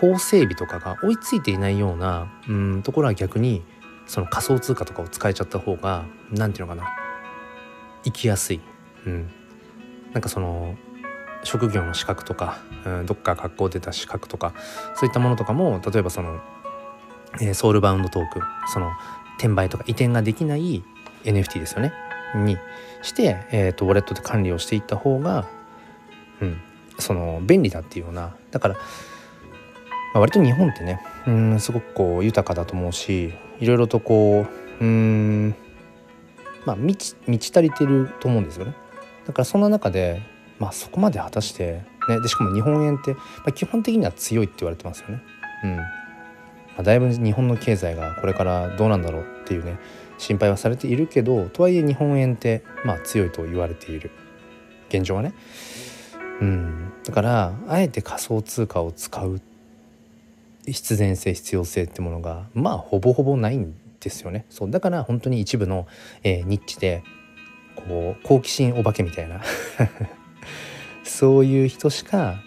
[0.00, 3.62] 法整備とかが追いついていないようなうんところは逆に
[4.06, 6.94] その仮想通貨とかを使えちゃった方が何て言うのかな
[8.04, 8.60] 生きやすい、
[9.06, 9.30] うん、
[10.12, 10.76] なんかその
[11.48, 14.52] 職業の資格とか、うん、どっか学校出た資格とか
[14.94, 16.40] そういったものとかも例えばその、
[17.40, 18.40] えー、ソウルバウンドトーク
[18.72, 18.90] その
[19.38, 20.84] 転売とか移転ができない
[21.24, 21.92] NFT ですよね？
[22.34, 22.58] に
[23.02, 25.48] して、えーと、ウォレットで管理をしていった方が、
[26.42, 26.60] うん、
[26.98, 28.80] その便利だっていうようなだから、ま
[30.16, 34.46] あ、割と日本ってねうんすごくこう豊かだと思うしいろいろとこ
[34.80, 35.54] ううん
[36.66, 38.74] まあ満ち満ち足りてると思うんですよね。
[39.26, 40.22] だからそんな中で、
[40.58, 45.22] まあ、そこまで果たして、ね、でしかも日本円って、まあ、基本的には強いって言われてますよね。
[45.64, 45.84] うんま
[46.78, 49.78] あ、だいぶ日本の経済がこれからどうなんだろうっていうね
[50.18, 54.10] 心配はされているけどとはいえ日本円ってまあ強いと言われている
[54.88, 55.34] 現状はね。
[56.40, 59.40] うん、だからあえて仮想通貨を使う
[60.66, 64.46] 必然性必要性ってものがまあほぼほぼないんですよね。
[64.48, 65.86] そうだから本当に一部の、
[66.22, 67.02] えー、ニッチで
[67.74, 69.40] こう好奇心お化けみたいな
[71.08, 72.40] そういう人しか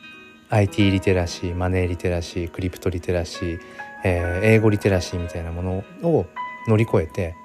[0.50, 3.60] IT リテラシーマネーリテラシークリプトリテラシー、
[4.04, 6.26] えー、英語リテラシーみたいなものを
[6.68, 7.36] 乗り越えて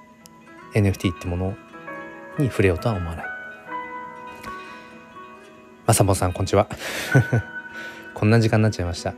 [0.74, 1.56] NFT ってもの
[2.38, 3.26] に触れようとは思わない。
[5.86, 6.68] まさぼさんこんにちは。
[8.14, 9.14] こんな時間になっちゃいました。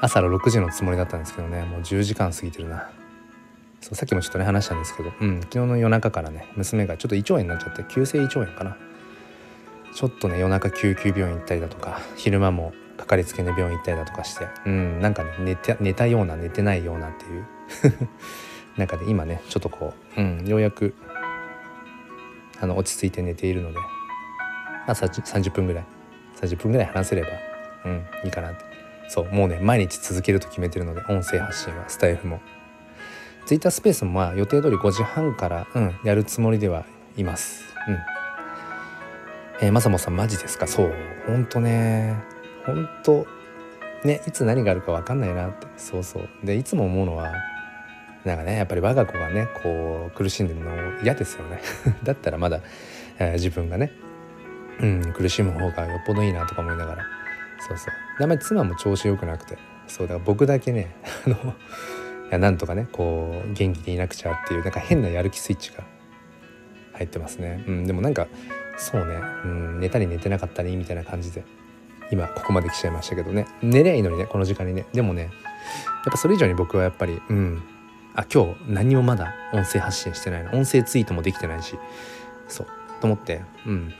[0.00, 1.62] 朝の6時のつもりだったんですけどね。
[1.62, 2.90] もう10時間過ぎてるな。
[3.80, 8.76] そうさっきもちょっとね話したんですけど、うん、昨日の夜中からね娘がちょっと胃腸炎になっちゃって急性胃腸炎かな。
[9.94, 17.46] ちょっとね夜中救急病院行ったりだとか昼間もかかりつけの病院行ったりだとかしてうんなんかね寝て寝たような寝てないようなっていう。
[18.76, 20.94] 中で今ねちょっとこう、うん、ようやく
[22.60, 23.84] あの落ち着いて寝ているので、ま
[24.88, 25.84] あ、30分ぐらい。
[26.40, 27.28] 30分ぐらい話せれば、
[27.84, 28.64] うん、いいかなって。
[29.08, 32.40] そうもうね毎日続けると決めてるので音声発信はスタイフも。
[33.46, 36.84] Twitter スペースもまあ予定通り5時半から、うん、やるつもりでは
[37.16, 37.64] います。
[37.88, 37.98] うん。
[39.60, 40.66] えー、まさもさんマジですか？
[40.66, 40.94] そう。
[41.26, 42.22] ほんとね。
[42.66, 43.26] ほんと
[44.04, 45.66] ねいつ何があるか分かんないなって。
[45.76, 46.28] そうそう。
[46.44, 47.32] でいつも思うのは
[48.24, 50.70] なんかねやっぱり我が子がねこう苦しんでるの
[51.02, 51.60] 嫌ですよね。
[52.02, 52.60] だったらまだ、
[53.18, 53.92] えー、自分がね、
[54.80, 57.04] うん、苦しむ方がよっぽどいいなとか思いながら。
[57.66, 57.94] そうそう。
[58.20, 59.58] あんまり妻も調子良くなくて。
[59.88, 60.94] そうだから僕だけね
[61.26, 61.38] あのい
[62.30, 65.84] やなんとかねこう元気でいなくちゃっていうなんか変なやる気スイッチが
[66.94, 68.28] 入ってますね、うん、でもなんか
[68.82, 69.14] そうね、
[69.44, 71.44] うん、寝たり寝てなかったりみたいな感じで
[72.10, 73.46] 今ここまで来ちゃいましたけどね。
[73.62, 74.84] 寝りゃいいのにねこの時間にね。
[74.92, 75.30] でもねやっ
[76.10, 77.62] ぱそれ以上に僕はやっぱりうん。
[78.14, 80.50] あ今日何もまだ音声発信してないの。
[80.52, 81.78] 音声ツイートもできてないし。
[82.48, 82.66] そう。
[83.00, 83.94] と思ってうん。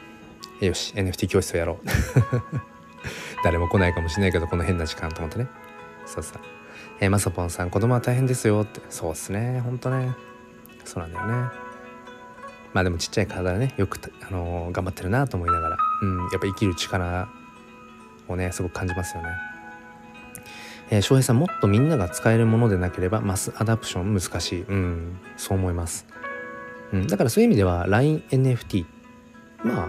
[0.60, 1.86] よし NFT 教室をやろう。
[3.44, 5.46] 誰も来ないかもしれないけどこの変な時間と思ってね。
[6.04, 6.40] そうそう。
[7.00, 8.80] えー、まさぽんさん子供は大変ですよって。
[8.90, 9.60] そうっすね。
[9.60, 10.12] ほんとね。
[10.84, 11.61] そうなんだよね。
[12.72, 17.28] まあでもちっちゃい体ねよく、あのー、頑張ってるなと思いながら、うん、やっぱ生きる力
[18.28, 19.28] をねすごく感じますよね。
[20.90, 24.62] えー、翔平さんもっとみんなが使えるものでなければマスアダプション難しい。
[24.62, 26.06] うん、そう思います。
[26.92, 28.84] うん、だからそういう意味では LINENFT
[29.64, 29.88] まあ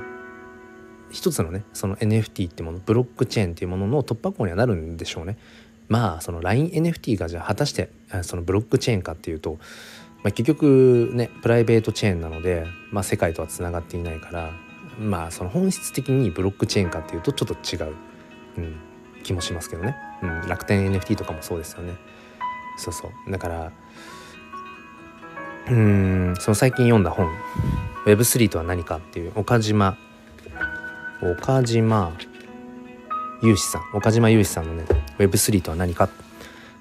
[1.12, 5.38] 一つのねその NFT ってものブロックチェーンっていうものの突破口にはなるんでしょうね。
[5.90, 7.90] まあその LINENFT がじゃあ果たして
[8.22, 9.60] そのブロックチェーンかっていうと
[10.24, 14.52] まあ、結局ねプライベートチェーンなので、まあ、世界とはつながっていないから
[15.00, 17.94] まあその本質的にブロックチェーンかっていうとちょっと違う、
[18.58, 18.76] うん、
[19.24, 21.96] 気もしますけどね、うん、楽天 NFT とかもそうですよね。
[22.78, 23.32] そうそう。
[23.32, 23.72] だから
[25.70, 27.30] うんその最近読んだ本
[28.06, 29.98] Web3 とは何かっていう岡島
[31.22, 32.12] 岡島
[33.42, 33.82] 雄志さん。
[33.98, 34.86] 岡島雄志さんのね
[35.18, 36.10] Web3 とは何か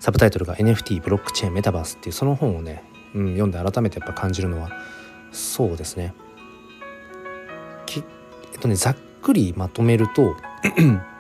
[0.01, 2.83] サブタイトルが NFT ブロックチェーンメタバースっていうその本をね
[3.15, 4.71] うん、読んで改めてやっぱ感じるのは
[5.31, 6.15] そうですね
[7.87, 8.03] き
[8.53, 10.37] えっとねざっくりまとめると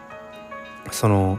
[0.90, 1.38] その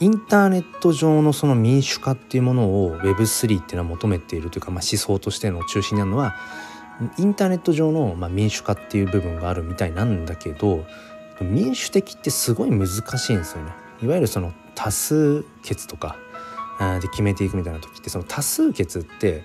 [0.00, 6.34] インターネット上のその民主化っていうものを Web3 っていうのは求めているというか、まあ、思想としての中心にあるのは
[7.18, 10.84] インターネット上の、まあ、民主化っていう部分があるみたいなんだけど
[11.40, 13.72] 民主的ってすごい難しいんですよね。
[14.02, 16.16] いわゆるその多数決とか
[17.00, 19.44] で決めていくみたいな時ってその多数決って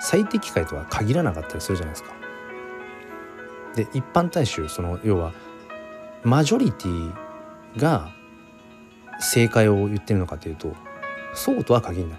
[0.00, 2.12] 最適解とは限らなかったりするじゃないですか。
[3.74, 5.32] で一般大衆その要は
[6.24, 7.12] マジョリティ
[7.76, 8.10] が
[9.20, 10.74] 正解を言ってるのかというと
[11.34, 12.18] そうとは限らない。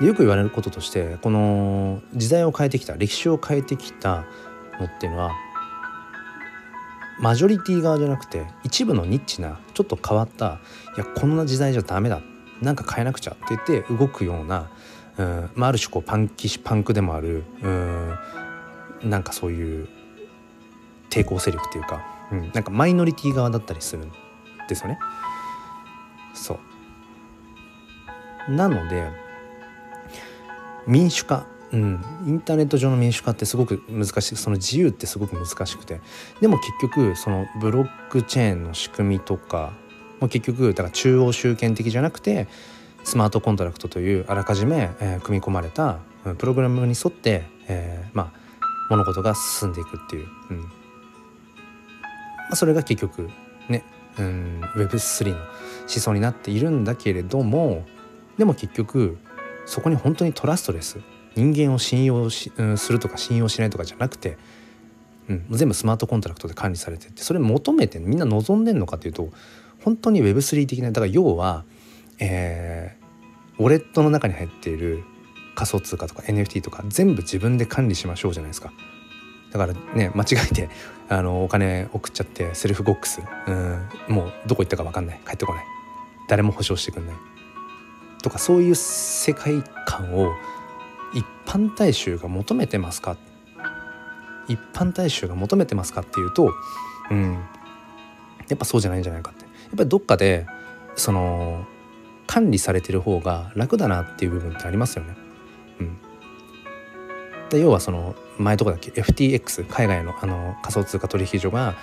[0.00, 4.24] でよく言われることとしてこの時代を変えてきた歴史を変えてきた
[4.80, 5.30] のっていうのは
[7.20, 10.58] マジョリティ側じゃなくて一部のニッチなちょっと変わった
[10.96, 12.20] いやこんな時代じゃダメだ
[12.62, 14.70] なんか変えなくちゃって言って動くような、
[15.18, 18.14] うんまあ、ある種こうパンキシパンクでもある、うん、
[19.04, 19.88] なんかそういう
[21.10, 24.12] 抵抗勢力っていうか、うん、なんかマイノリティ側だったりするん
[24.68, 24.98] ですよね。
[26.34, 26.58] そ
[28.48, 29.08] うなので
[30.86, 36.00] 民主化、うん、インターネット上の民主化ってすごく難しいその自由ってすごく難しくて
[36.40, 39.72] でも結局そのブロックチェーンの仕組みとか
[40.24, 42.48] もう結局だから中央集権的じゃなくて
[43.02, 45.98] スマートコントラクトというあらかじめ、えー、組み込まれた
[46.38, 50.60] プログラムに沿って、えー、まあ物事が進んでいくっていう、うん。
[50.60, 50.68] ま
[52.52, 53.28] あ、それが結局
[53.68, 53.84] ね、
[54.18, 57.84] うん、Web3 の思想になっているんだけれども
[58.38, 59.18] でも結局
[59.66, 61.00] そこに本当にトラストレス
[61.34, 64.38] 人間を信用し、うん、するとか信用しないとかじゃなくて、
[65.28, 69.28] うん、全部スマートコントラクトで管理されてってそれ求めてみんな望んでんのかというと
[69.84, 71.64] 本当に Web3 的なだから要は、
[72.18, 75.04] えー、ウォレットの中に入っている
[75.54, 78.72] 仮想通貨とか NFT とか全部自分で管理しましょうじゃないですか。
[79.52, 80.68] だからね間違えて
[81.08, 85.20] あのお金送っちゃってセルフゴックスうんもうどこ行ったか分かんない。
[85.26, 85.64] 帰ってこない。
[86.28, 87.16] 誰も保証してくんない。
[88.22, 90.32] とかそういう世界観を
[91.12, 93.16] 一般大衆が求めてますか？
[94.48, 96.52] 一般大衆が求めてますかっていうと
[97.10, 97.34] うん
[98.48, 99.43] やっぱそうじゃないんじゃないかって。
[99.74, 100.46] っぱりどっかで
[100.96, 101.66] その
[102.26, 105.16] 管理されてる方が楽だなっていう部分ってありますよね。
[105.80, 105.98] うん、
[107.50, 111.74] で要はその前とこだっけ？FTX 海外のあの仮想通貨取引所が、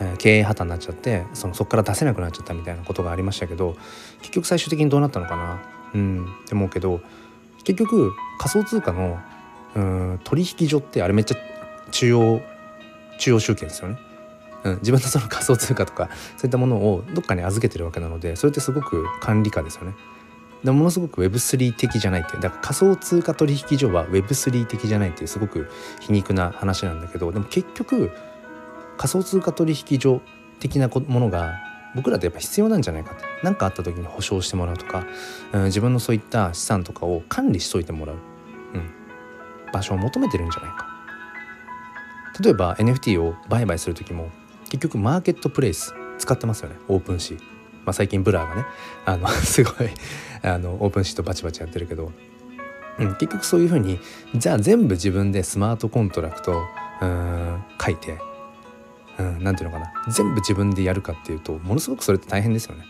[0.00, 3.76] え、経営破綻になっちゃってそのそこから出せなくなっちゃったみたいなことがありましたけど
[4.20, 5.62] 結局最終的にどうなったのかな？
[5.94, 7.00] うんって思うけど
[7.64, 9.18] 結局仮想通貨の
[9.74, 11.36] うん取引所ってあれめっちゃ
[11.90, 12.40] 中央
[13.18, 13.98] 中央集権ですよね。
[14.66, 19.94] うん、自分のその仮想通貨とかそういったものをどっかに預けてるわけなのでそれってすごく管理下ですよね。
[20.64, 28.10] でものすごく Web3 的じゃないっていうだから仮想通貨取引所は Web3 的じゃないっていうすごく皮肉な話なんだけどでも結局
[28.96, 30.22] 仮想通貨取引所
[30.58, 31.60] 的なものが
[31.94, 33.24] 僕らってやっぱ必要なんじゃないかって。
[33.42, 35.06] 何かあった時に保証してもらうとか、
[35.52, 38.16] うん、自分のそういった資産とかを管理しといてもらう、
[38.74, 38.90] うん、
[39.72, 40.86] 場所を求めてるんじゃないか。
[42.42, 44.30] 例えば NFT を売買する時も
[44.68, 46.76] 結局マーケットプレイス使ってますよね。
[46.88, 47.38] OpenSea、
[47.84, 48.64] まあ、最近 Blur がね。
[49.04, 49.90] あの すごい
[50.42, 52.12] あの OpenSea とバチバチやってるけど、
[52.98, 53.98] うん、結局そういうふうに
[54.34, 56.62] じゃあ全部自分でスマートコントラクト
[57.00, 58.18] うん書いて
[59.18, 59.92] うん何ていうのかな。
[60.12, 62.84] 全部自分でやるかっていうとものすごくそれって大変ですよね。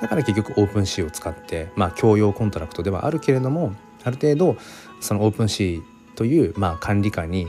[0.00, 4.56] だから結局 OpenSea を使ってまあ共用コントラクトではあるけれどもある程度
[5.00, 7.46] その OpenSea というまあ管理下に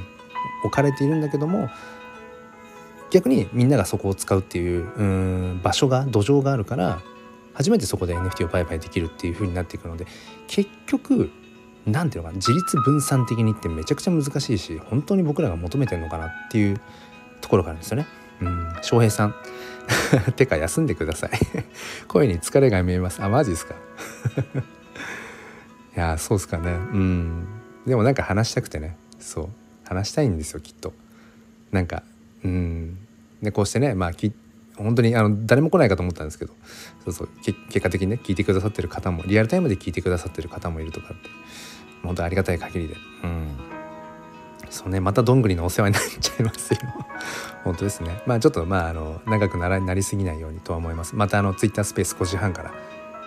[0.63, 1.69] 置かれているんだけども
[3.15, 6.99] 逆にみんながそこを使うっていううん場所が土壌があるから
[7.53, 10.05] 初めてそこで NFT を売買できるっていう風になっていくので
[10.47, 11.31] 結局
[11.85, 16.81] 何ていうのかな自立分散的にってめちゃくちゃ難しいし本当に僕らが求めてるのかなっていう
[17.39, 18.05] ところがあるんですよね。
[18.41, 19.35] うん、翔平さん。
[20.35, 21.29] てか休んでください。
[22.09, 23.23] 声に疲れが見えます。
[23.23, 23.75] あマジですか。
[25.95, 26.71] いやそうっすかね。
[26.71, 27.47] うん。
[27.87, 28.97] でもなんか話したくてね。
[29.19, 29.49] そう。
[29.85, 30.91] 話したいんですよきっと。
[31.71, 32.03] なんか
[32.43, 32.97] うん。
[33.41, 34.33] でこうしてねまあき
[34.77, 36.53] 本当にあの誰も来ないかと思ったんですけど
[37.05, 41.29] そうそう結果的にね聞いてくださってる方もリアルタイムで聞いてくださってる方もいるとかって
[42.03, 42.95] 本当ありがたい限りで。
[43.23, 43.47] うん。
[44.69, 46.79] そうねまたどんぐりのお世話になっちゃいますよ。
[47.63, 48.21] 本当ですね。
[48.25, 51.15] まあちょっとまああの長くならなりすぎないようにとは思います。
[51.15, 52.73] またあのツイッタースペース5時半から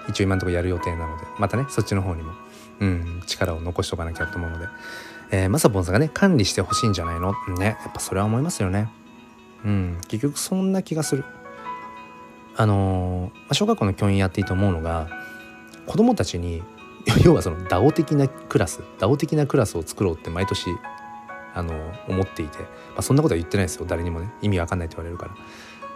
[0.08, 2.32] 一応今のところやる予定なのでまたねそっちの方にも
[2.80, 4.66] うん力を残しとかなきゃと思うので。
[5.30, 7.34] えー、まさぽんさんがね管理してほしいんじゃないの？
[7.58, 8.88] ねやっぱそれは思いますよね。
[9.64, 9.98] うん。
[10.08, 11.24] 結局そんな気がする。
[12.56, 15.08] あのー、小学校の教員やっていいと思うのが
[15.86, 16.62] 子供たちに
[17.24, 20.66] 要はその DAO 的なクラス DAO 的なクラスを作ろうって毎年
[21.54, 21.72] あの
[22.08, 22.66] 思っていて、ま
[22.98, 23.86] あ、そんなことは言ってないですよ。
[23.86, 25.32] 誰にもね意味わかんないって言われるから。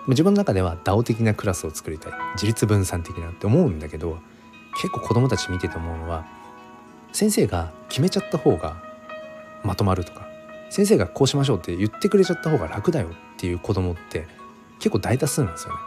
[0.09, 2.13] 自分の中では DAO 的なクラスを作りたい。
[2.35, 4.19] 自立分散的なって思うんだけど
[4.77, 6.25] 結構子供たち見てて思うのは
[7.13, 8.83] 先生が決めちゃった方が
[9.63, 10.27] まとまるとか
[10.71, 13.09] 先生がこうしましょうって言ってくれちゃった方が楽だよ。
[13.43, 14.29] っていう子供って
[14.79, 15.81] 結構大多数なんですよね。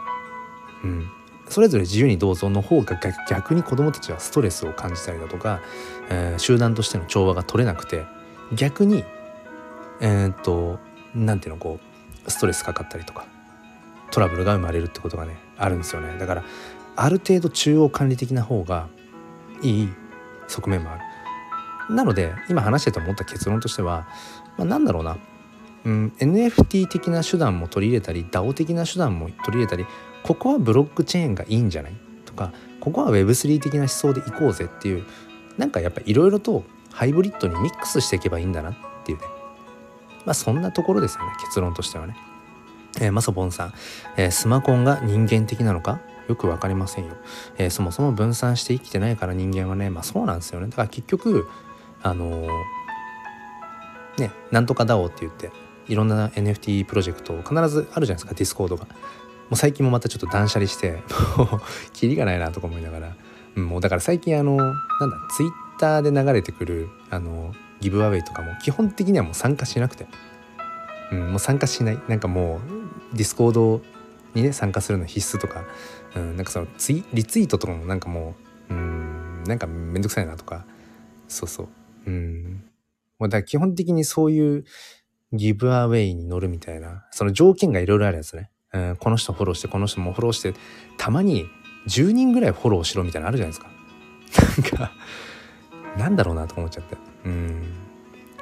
[0.84, 1.08] うん、
[1.48, 5.62] それぞれ自由にどうぞの方が逆に子供たちはストレスを感じたりだとか、
[6.10, 8.04] えー、集団としての調和が取れなくて
[8.52, 9.04] 逆に
[10.00, 10.78] えー、っと
[11.14, 11.80] 何ていうのこ
[12.26, 13.24] うストレスかかったりとか
[14.10, 16.18] トラブルが生まれるってことがねあるんですよね。
[16.18, 16.44] だから
[16.94, 18.88] ある程度中央管理的な方が
[19.62, 19.88] いい
[20.46, 20.98] 側面もあ
[21.88, 21.94] る。
[21.94, 24.06] なので今話してて思った結論としては、
[24.58, 25.16] まあ、なんだろうな、
[25.86, 29.86] うん、NFT 的な手段も取り入れたり DAO 的な手段も取り入れたり
[30.24, 31.92] ここはブロックチェーンがいいんじゃない？
[32.24, 35.04] とかここは Web3 的な思想でいこうぜっていう
[35.56, 39.24] なんかやっぱいろいろとハイブリッドにミックスしていけばいいんだなっていうね。
[40.24, 42.16] まあそんなところですよね結論としてはね。
[43.00, 43.74] えー、マソボンさん、
[44.16, 46.00] えー、スマコンが人間的なのか？
[46.26, 47.16] よく分かりませんよ、
[47.56, 50.66] えー、そもそも分散して生きてないから人間はねまあそうなんですよね。
[50.66, 51.48] だから結局
[52.02, 52.48] あの
[54.18, 55.52] ねなんとか DAO って言って
[55.88, 58.84] いろんな NFT プロジェクト必ずあるじゃないですか Discord が。
[58.84, 61.02] もう最近もまたちょっと断捨離して
[61.38, 61.48] もう
[61.92, 63.16] キリがないなとか思いながら、
[63.54, 64.62] うん、もうだから最近あのな
[65.06, 70.06] んだツイッターで流れてくるあのギブアウェイとかも基本的にはもう参加しなくて、
[71.12, 71.98] うん、もう参加しない。
[72.08, 72.60] なんかも
[73.12, 73.82] う Discord
[74.34, 75.64] にね参加するの必須とか、
[76.16, 78.34] うん、なんかそのツイリツイートとかもなんかも
[78.68, 80.64] ううんなんかめんどくさいなとか。
[81.28, 81.68] そうそう。
[82.06, 82.64] うん。
[83.18, 84.64] もうだから基本的にそういう
[85.36, 88.50] ギブアウェイに乗るみたいな、その条件がいろいろあるやつね。
[88.72, 90.54] うん、この人フォローして、この人もフォローして、
[90.98, 91.46] たまに
[91.88, 93.70] 10人ぐらいフォローしろみたいなのあるじゃないですか。
[94.72, 94.92] なんか、
[95.96, 96.96] なんだろうなと思っちゃって。
[97.24, 97.72] うん。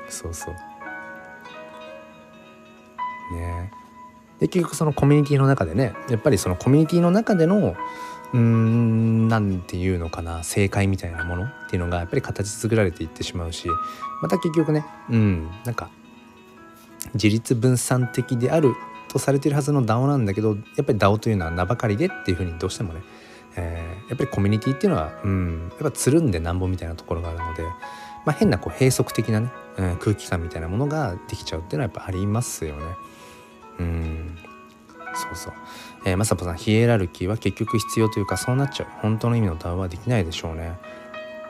[0.08, 0.54] そうそう。
[3.34, 3.70] ね
[4.40, 7.76] で、結局そのコミュニティの中でね、やっぱりそのコミュニティの中での、
[8.34, 13.68] うーんなんていうのかな正解みたいなものっていうのがやっぱり形作られていってしまうし
[14.22, 15.88] また結局ねうんなんか
[17.14, 18.74] 自立分散的である
[19.08, 23.02] とされているはずの DAO なんだけどやっぱり DAO というのは名ばかりでっていうふうにどうしてもね、
[23.56, 27.62] えー、やっぱりコミュニティっていうのは、うん、やっぱつるんでなんぼみたいなところがあるので、
[28.24, 32.82] まあ、変なこう閉塞的なね、うん、空気感みたいなものができちゃうっていうのはやっぱありますよね。
[33.80, 34.38] うん
[35.14, 35.52] そうそう。
[36.04, 38.88] えー、まさぽさん、ヒエラルキーは結局必要というか、そうなっちゃう。
[39.00, 40.76] 本当の意味の談はできないでしょうね。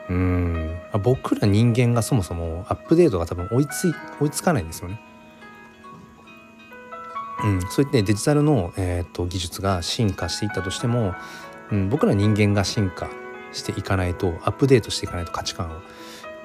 [0.09, 0.79] うん。
[1.03, 4.99] 僕ら人間がそもそもアップデートが多分追いつい、追いつかないんですよね。
[7.43, 11.13] うん、そういってデジタルの、えーと、技術が進化していったとしても、
[11.71, 13.09] うん、僕ら人間が進化
[13.51, 15.81] していかないとアップデートしていかないと価値観を。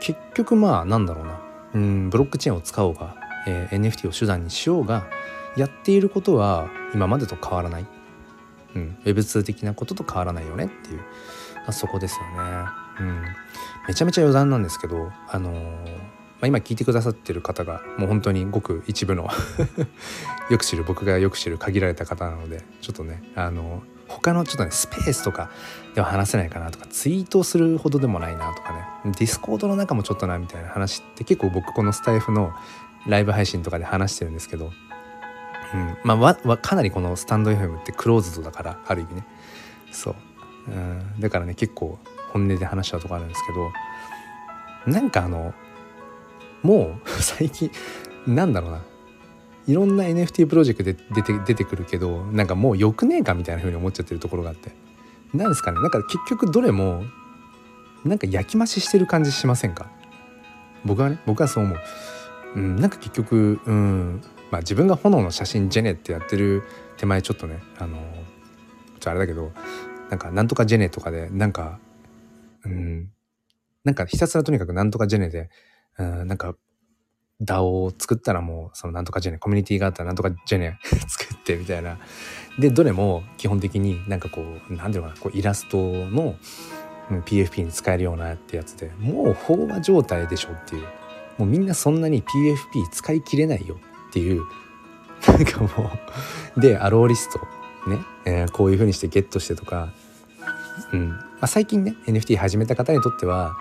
[0.01, 1.41] 結局まあなんだろうな、
[1.75, 3.17] うん、ブロックチェーンを使おうが、
[3.47, 5.07] えー、NFT を手段にしようが
[5.57, 7.87] やっていることは今までと変わらない、
[8.75, 10.99] うん、Web2 的なことと変わらないよねっていう。
[10.99, 11.05] ま
[11.69, 12.67] あそこですよね、
[13.01, 13.23] うん、
[13.89, 16.01] めちゃめちゃ余談なんですけどあのー、
[16.41, 19.29] まあ、今聞いてくださってる方がもう本当にごく一部の
[20.51, 25.51] よく知る僕がよく知る限られた方なのでちょっとねあの他のちょっとねスペースとか
[25.95, 32.53] では話せないかなとかツイートするほどでもないなとかね Discord の中もちょっとなみたいな話って結構僕このスタイフの
[33.07, 34.73] ライブ配信とかで話してるんですけど、
[35.75, 39.27] うんまあ、わかなりこのスタンド FM ってクローズドだからある意味ね。
[39.93, 40.15] そう、
[40.69, 41.99] うん、だからね結構
[42.33, 43.73] 本音で話しちゃうとこあるんですけど
[44.87, 45.53] なんかあの
[46.63, 47.71] もう 最近
[48.27, 48.83] なんだろうな。
[49.67, 54.73] いろんな NFT プロジェクトで出て出てくるけどなんかもうよくねえかみたいな風に思っちゃってるところがあって。
[55.33, 55.81] 何ですかね。
[55.81, 57.05] なんか結局どれも
[58.05, 59.91] なんか焼き増ししてる感じしませんか？
[60.85, 61.79] 僕はね僕はそう思う、
[62.57, 66.63] うん、なんか結局うんまあ自分が炎の写真ジェネってやってる
[66.97, 68.03] 手前ちょっとねあのちょ
[68.97, 69.53] っとあれだけど
[70.09, 71.79] なんかなんとかジェネとかでなんか
[72.65, 73.11] うん
[73.85, 75.51] なんかひたすらとにかくなんとかジェネで
[76.01, 76.55] うんなんか
[77.43, 80.79] DAO を作ったらもうそのなんとかジェネコミュニティがあったらなんとかジェネ
[81.09, 81.99] 作ってみたいな。
[82.59, 86.37] でどれも基本的になんかこう何ていうのかなこうイラストの
[87.11, 90.87] PFP に使えるようなってやつでもう飽和状態でしょっていう。
[91.39, 93.79] もうみんなそんなに PFP 使い切れないよ
[94.09, 94.43] っていう。
[95.27, 95.91] なんかも
[96.57, 97.41] うでアローリスト
[97.89, 99.93] ね、えー、こういう風にしてゲットしてとか、
[100.93, 101.09] うん。
[101.09, 103.57] まあ、最近ね NFT 始めた方にとっては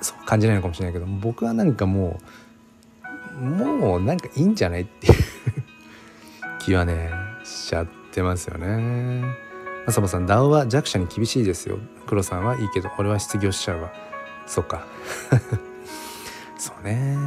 [0.00, 5.14] そう感じないのかもしれないけど僕はなんかもうもうなんかいいんじゃないっていう
[6.60, 7.10] 気はね
[7.42, 9.24] しちゃってますよね。
[9.86, 11.78] まさぼさん DAO は弱者に厳しいですよ。
[12.06, 13.92] 黒さんはいいけど俺は失業しちゃうわ。
[14.46, 14.86] そっか。
[16.56, 17.18] そうね。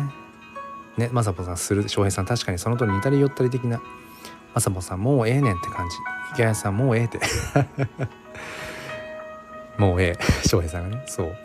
[0.97, 3.81] ねまさぼさんする翔平さん確かにその通り似たり寄ったり的な。
[4.55, 5.95] まさぼさんもうええねんって感じ。
[6.33, 7.19] 池谷さんもうええって。
[9.77, 10.47] もうええ。
[10.47, 11.03] 翔平さんがね。
[11.05, 11.35] そう。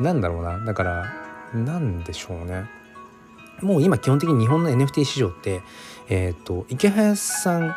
[0.00, 0.58] なんだろうな。
[0.64, 1.12] だから
[1.54, 2.64] なんでしょうね。
[3.60, 5.62] もう今基本的に日本の NFT 市場って
[6.08, 7.74] えっ、ー、と池早さん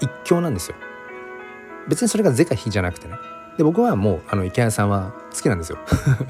[0.00, 0.76] 一強なんですよ。
[1.88, 3.14] 別にそれが是か非じゃなくてね。
[3.56, 5.78] で僕はもうあの池谷さんは好きなんですよ。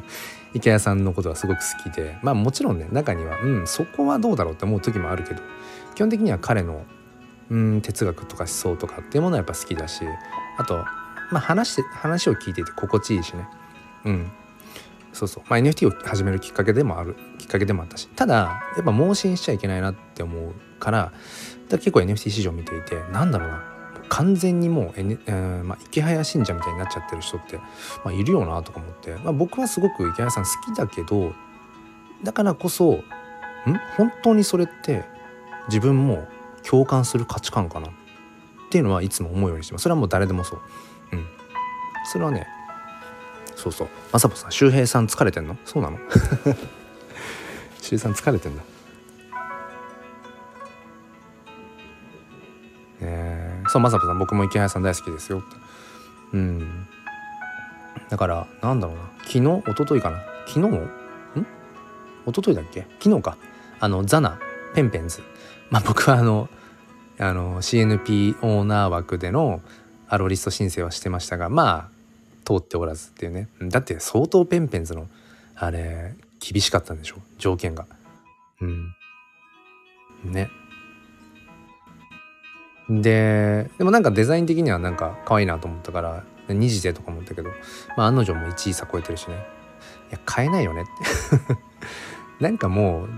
[0.54, 2.18] 池谷さんのことはすごく好きで。
[2.22, 5.42] まあもちろんね中にはうんそこはどうだろうって思う時もあるけど
[5.94, 6.84] 基本的には彼の
[7.50, 10.04] うん哲学とか思想とかっていうものはやっぱ好きだし
[10.56, 10.76] あと
[11.30, 13.48] まあ話して話を聞いていて心地いいしね。
[14.04, 14.32] うん。
[15.18, 18.08] そうそう、まあ、NFT を始めるきっかけでもあるきっかけでもあったし。
[18.14, 21.12] ただやっぱ盲信しちゃいけないなって思うから
[21.68, 23.64] だ結構 NFT 市場見ていてなんだろうな。
[24.10, 27.64] 完全にもう、N えーまあ、池早信者みたいになっちゃってる人って、ま
[28.06, 31.34] あ、いるよなとか思って、まあ、僕はすごく池早さん好きだけど
[32.22, 33.00] だからこそん？
[33.96, 35.04] 本当にそれって
[35.68, 36.26] 自分も
[36.62, 37.90] 共感する価値観かなっ
[38.70, 39.82] ていうのはいつも思うようにしてます。
[39.82, 40.60] それはもう誰でもそう。
[41.12, 41.26] うん。
[42.10, 42.46] それはね
[43.58, 43.88] そうそう。
[44.12, 45.56] まさぽさん周平さん疲れてんの？
[45.64, 45.98] そうなの？
[47.82, 48.62] 周平さん疲れてんだ。
[53.00, 53.62] え。
[53.64, 55.42] ー、そうまさぽさん僕も池原さん大好きですよ。
[56.32, 56.86] うん。
[58.08, 59.02] だからなんだろうな。
[59.24, 59.40] 昨日？
[59.40, 60.18] 一昨日かな？
[60.46, 60.58] 昨日？
[60.60, 60.90] もん？
[62.26, 62.86] 一昨日だっけ？
[63.02, 63.36] 昨日か。
[63.80, 64.38] あのザナ
[64.74, 65.20] ペンペンズ。
[65.70, 66.48] まあ僕はあの
[67.18, 69.60] あの CNP オーナー枠での
[70.08, 71.97] アロリスト申請はしてましたがまあ
[72.48, 73.48] 通っておらずっていうね。
[73.62, 75.06] だって相当ペンペンズの
[75.54, 77.16] あれ厳しかったんでしょ？
[77.36, 77.84] 条件が。
[78.62, 78.94] うん。
[80.24, 80.48] ね。
[82.88, 87.50] ででもなんかデザイン的にはなんか可愛いなと思ったから2時でとか思ったけど
[87.98, 89.34] まあ案の定も1位差超えてるしね。
[90.08, 90.84] いや買えないよねっ
[91.46, 91.58] て。
[92.42, 93.08] なんかもう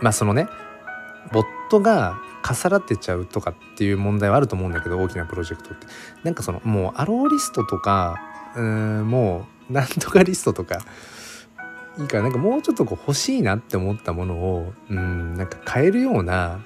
[0.00, 0.48] まあそのね
[1.32, 2.16] ボットが
[2.48, 5.86] 重なってちゃうとかっていう問題はあると思うんだけど大きなプロジェクトって。
[6.22, 8.16] なんかそのもうアローリストとか
[8.56, 10.80] うんもうなんとかリストとか
[11.98, 16.60] いいからなんかもうちょっとこう欲しいなって思ったものをうんなんか買えるような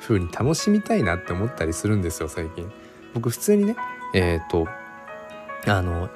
[0.00, 2.70] 風に楽しみたいなって思ったりするんですよ最近。
[3.14, 3.76] 僕普通にね
[4.14, 4.68] えっ、ー、と
[5.66, 6.08] あの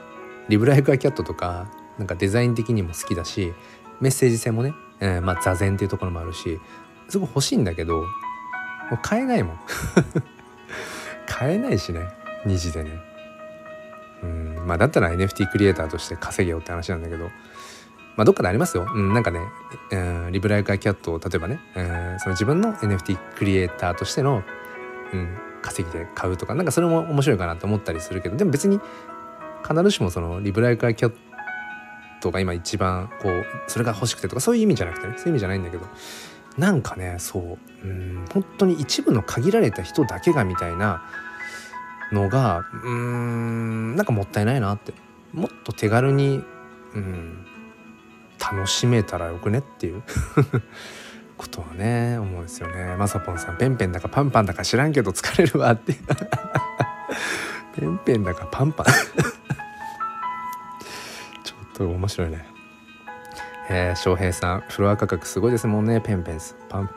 [0.49, 3.53] リブライクアキャットとかなんかデザイン的にも好きだし
[4.01, 6.61] メッセージ性もね、えー、まあ座禅っていうところもあるし
[7.09, 8.07] すごい欲しいんだけども
[8.93, 9.59] う買えないもん。
[11.27, 12.09] 買えないしね
[12.47, 13.12] 2時でね。
[14.23, 17.31] うんまあだったら NFT クリエイターとして稼げようって話なんだけど
[18.17, 19.41] まあどっかでありますよ、うん、なんかね、
[19.91, 24.43] えー、リブライカーキャットを例えばね、えー、その自分の NFT クリエイターとしての、
[25.13, 28.81] うん、稼ぎで買うとかなんかそれも面白いかなと思ったりするけどでも別に
[29.67, 31.15] 必ずしもそのリブライカーキャッ
[32.21, 35.87] トが今一番こうそれが欲しくてとかそういう意味じゃなくてねそういう意味じゃないんだけど
[36.59, 41.03] なんかねそううん本当に一部の限られた人だけがみたいな
[42.13, 44.93] のがうーんなんかもったいないなって。
[45.33, 46.45] もっと手軽に
[46.95, 47.47] うん
[48.39, 50.03] 楽しめたらよくねっていう。
[51.43, 52.95] ことはね思うんですよね。
[52.97, 55.95] まさぽんさんペンペンだかパンパンだか知らんけど疲れるわって。
[57.75, 58.87] ペンペンだかパンパン。
[61.43, 62.47] ちょっと面白いね。
[63.69, 66.01] えー、翔平さんフロア価格すごいですもんね。
[66.01, 66.95] ペンペンスパンパ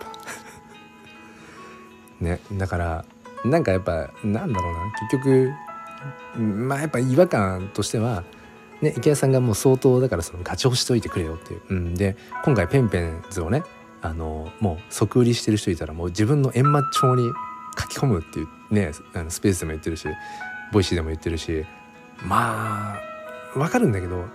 [2.21, 2.25] ン。
[2.25, 3.05] ねだから
[3.45, 4.79] なんかやっぱなんだろうな。
[5.09, 5.53] 結局
[6.37, 8.23] まあやっぱ違和感としては
[8.81, 13.63] ね池谷さんがもう相当だからそのガチ押しといてくれよっていう、うん、で今回ペンペンズをね
[14.01, 17.31] あのもう即売りしてる人いたらもう自分の閻魔帳に
[17.79, 20.07] 書き込むっていうねあのスペースでも言ってるし
[20.71, 21.65] Voicy でも言ってるし
[22.23, 24.25] まあわかるんだけど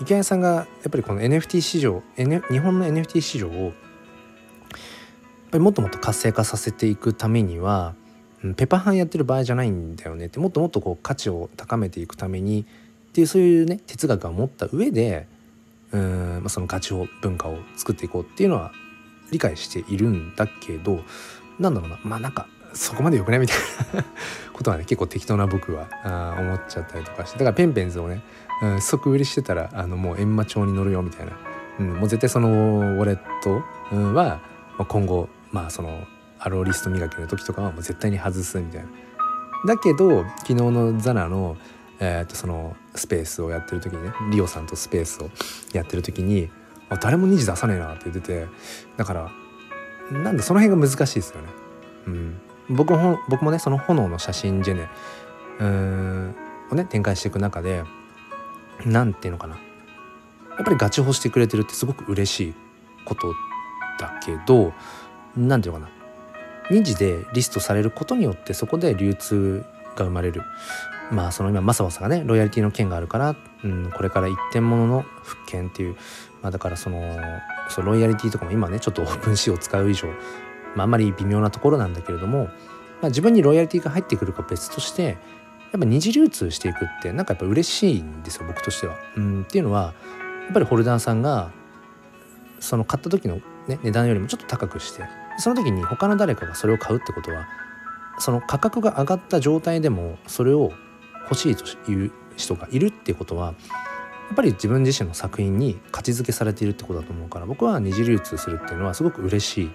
[0.00, 3.72] 池谷さんがやっぱりこの NFT 市場、N、日本の NFT 市場をやっ
[5.50, 7.94] ぱりもっともっと活性化させていくためには
[8.56, 15.26] ペパハンやってる場合じゃないんだよねってもっともっとこう価値を高めていくためにっていうそういうね哲学を持った上で
[15.92, 18.72] うん、まあ、そのガチを文化を作っていこうっていうのは
[19.30, 21.00] 理解しているんだけど
[21.58, 23.56] なんだろうなまあなんかそこまでよくないみたい
[23.94, 24.04] な
[24.52, 28.22] ことはね結構適当な僕はあ思っちゃったりとかしてだからペンペンズをね、
[28.62, 31.32] うん、即売りしてたらあのもう閻魔帳に乗るよみたいな、
[31.80, 33.62] うん、もう絶対そのウォレット、
[33.92, 34.40] うん、は
[34.86, 36.06] 今後まあその
[36.40, 38.88] アローリスト磨きの時とかはもう絶対に外すみたいな。
[39.66, 41.56] だけど昨日のザナの
[42.00, 45.30] えー、とそのスペースをやってる時にねリオさんとスペースを
[45.72, 46.48] やってる時に
[46.88, 48.46] あ誰も虹出さねえなって言ってて
[48.96, 49.30] だから
[50.12, 51.48] なんでその辺が難しいですよね。
[52.06, 54.88] うん、僕も僕もねその炎の写真ジェネ
[55.60, 56.36] うん
[56.70, 57.82] をね展開していく中で
[58.86, 62.54] 何て言うのかなやっぱりガチホしてくれてるってすごく嬉しい
[63.04, 63.34] こと
[63.98, 64.72] だけど
[65.36, 65.97] 何て言うのかな
[66.70, 69.64] 2次でリストされることによってそこで流通
[69.96, 70.42] が生まれる
[71.10, 75.96] まあその今マサマサがねロイヤリティの件があるから、うん、これから一点物の復権っていう、
[76.42, 77.18] まあ、だからその
[77.68, 80.08] そのロイヤリティとかも今ねちょっとオープンシーを使う以上、
[80.74, 82.50] まあ、あんまり微妙なところなんだけれども、ま
[83.04, 85.16] あ、自分にロイヤリティが入ってくるか別として
[85.72, 88.96] やっぱ二次流通していくってなんかやっぱ嬉しいんですよ僕としては。
[89.16, 89.94] うん、っていうのは
[90.44, 91.50] やっぱりホルダーさんが
[92.60, 95.04] その買った時の、ね、値段よりもちょっと高くして
[95.38, 97.48] その時に他の誰かがそれを買うってことは
[98.18, 100.72] その価格が上がった状態でもそれを
[101.24, 103.54] 欲しいという人がいるっていうことは
[104.28, 109.70] やっぱり自分自身の作品に価値づけされているってことだと思うから僕は二次流通するっていうのはすごく嬉しい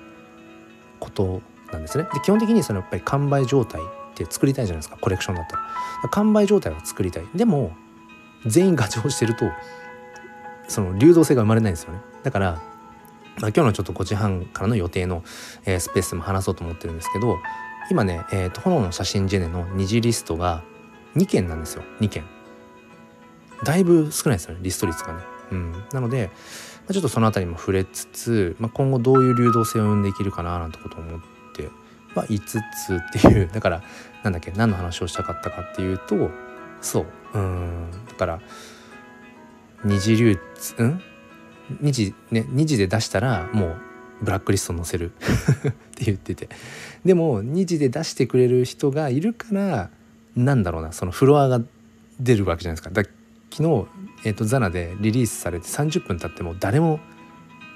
[0.99, 1.41] こと
[1.72, 2.07] なんですね。
[2.14, 5.64] で基本的にそのやっぱり完売状態って作りたいじゃないですかコレクションだったら。
[6.11, 7.24] 完売状態を作りたい。
[7.34, 7.76] でも
[8.45, 9.45] 全員ガチをしてると
[10.68, 11.99] その流動性が生まれないんですよね。
[12.24, 12.61] だから、
[13.40, 15.24] まあ、今日のちょっと5時半からの予定の、
[15.66, 17.40] えー、スペースも話そうと思ってるんですけど
[17.90, 20.64] 今ね、えー、炎の写真ジェネの二次リストが
[21.16, 21.84] 2件なんですよ。
[22.00, 22.24] 2件。
[23.64, 25.20] だいぶ少ないですよねリスト率がね。
[25.52, 25.84] うん。
[25.94, 31.22] なので、まあ、ちょっとその辺りも触れつつ、まあ、今後どういう流動性を生んでいけるかななんてことを思っ
[31.56, 31.70] て
[32.16, 33.84] はいつつっていう だから
[34.24, 36.32] なんだっけ何の話をしたかったかっていうと
[36.82, 37.06] そう。
[37.38, 37.92] うん。
[38.10, 38.40] だから
[39.84, 41.02] 二次流通ん？
[41.82, 43.76] 二次ね二次で出したらもう
[44.21, 45.11] ブラックリスト載せる
[45.67, 46.49] って言ってて
[47.03, 49.89] でも2次で出してくれる人がいるから
[50.36, 51.61] なんだろうなそのフロアが
[52.19, 52.89] 出るわけじゃないですか。
[52.89, 53.03] だ
[53.51, 53.86] 昨日、
[54.26, 56.99] えーと、 XANA でリリースされて30分経っても誰も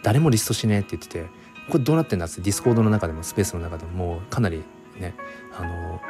[0.02, 1.26] 誰もリストしねえって言ってて
[1.70, 4.64] これどうなってんだって Discord の中でもスペースの中でももうかなり
[5.00, 5.14] ね
[5.56, 6.02] あの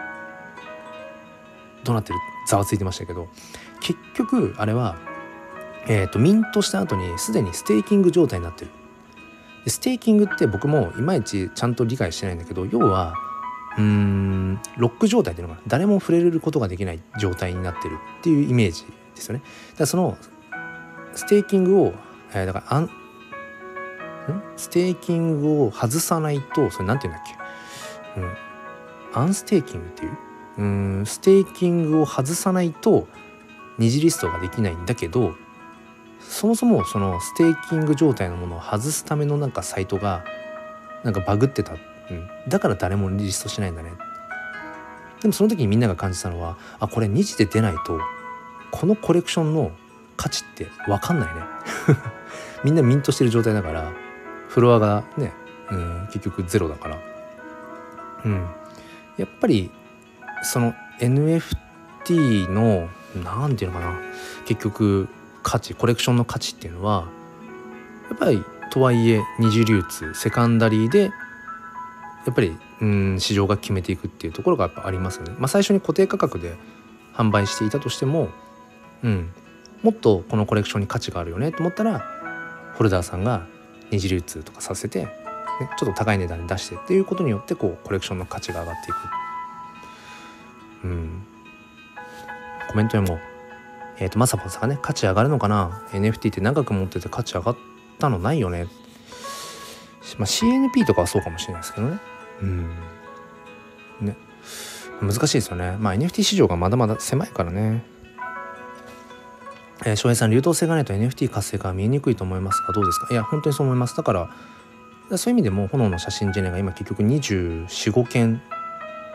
[1.83, 3.27] どうなってるざわついてましたけど
[3.81, 4.97] 結局あれは、
[5.88, 8.71] えーとミントした後にすでにステーキング状態になってる。
[9.63, 13.13] でステーキングって僕もいまいちちゃんと理解してないんだけど要は
[13.77, 15.65] うーんロック状態っていうのかな。
[15.67, 18.85] 誰も触れることができない状態になってるっていうイメージ
[19.15, 19.41] ですよね。
[19.41, 20.17] だからその
[21.13, 21.93] ステーキングを、
[22.33, 22.89] えー、だからあん
[24.57, 27.27] ステーキングを外さないとそれなんて言うんだっ
[28.13, 28.19] け、
[29.15, 30.11] うん、アンステーキングっていう？
[30.57, 33.07] うんステーキングを外さないと
[33.77, 35.35] 二次リストができないんだけど
[36.30, 40.23] そもそもそのステーキング状態のものを外すためのなんかサイトが
[41.03, 43.93] なんかバグってた、うん、だから誰もリストしないんだね。
[45.21, 47.99] でもその時にみんなが感じたのはあこれ2次で出ないと
[48.71, 49.71] このコレクションの
[50.15, 51.41] 価値って分かんないね。
[52.63, 53.91] みんなミントしてる状態だから
[54.49, 55.34] フロアがね、
[55.71, 56.97] うん、結局ゼロだから。
[58.25, 58.47] うん。
[59.17, 59.71] やっぱり
[60.43, 62.89] その NFT の
[63.23, 63.99] 何て言うのかな。
[64.45, 65.07] 結局
[65.48, 67.08] 価値コレクションの価値っていうのは
[68.10, 71.12] やっぱりとはいえ二次流通セカンダリーでや
[72.32, 75.36] っぱりうん市場が決めていくっていうところがやっぱありますよね。
[75.39, 76.58] まあ、最初に固定価格で
[77.14, 78.28] 販売していたとしても、
[79.04, 79.32] うん、
[79.84, 82.04] もっとこのコレクションに価値があるよねと思ったら
[82.76, 83.48] ホルダーさんが
[83.89, 85.10] 二次流通とかさせて、ね、
[85.80, 88.98] ちょっと高い値段に出してっていうことによってこうコレクションの価値が上がっていく。
[90.84, 91.24] うん、
[92.70, 93.18] コメントでも
[94.00, 97.58] えっ、ー、とまさぽんさんがね価値上がるのかな？NFT って長く持ってて価値上がっ
[98.00, 98.68] たのないよね？
[100.18, 102.00] まあ、CNP とかはそうかもしれないですけどね。
[102.41, 102.70] うん。
[104.02, 104.16] ね。
[105.02, 105.76] 難しいですよね。
[105.80, 107.84] まあ NFT 市場がまだまだ狭いからね。
[109.86, 113.08] えー、翔平さん流動性がないと NFT 活性化は見えにくいと思いますがどうですか？
[113.12, 113.98] いや本当にそう思います。
[113.98, 118.41] だからそういう意味でも炎の写真ジェネが今結局245件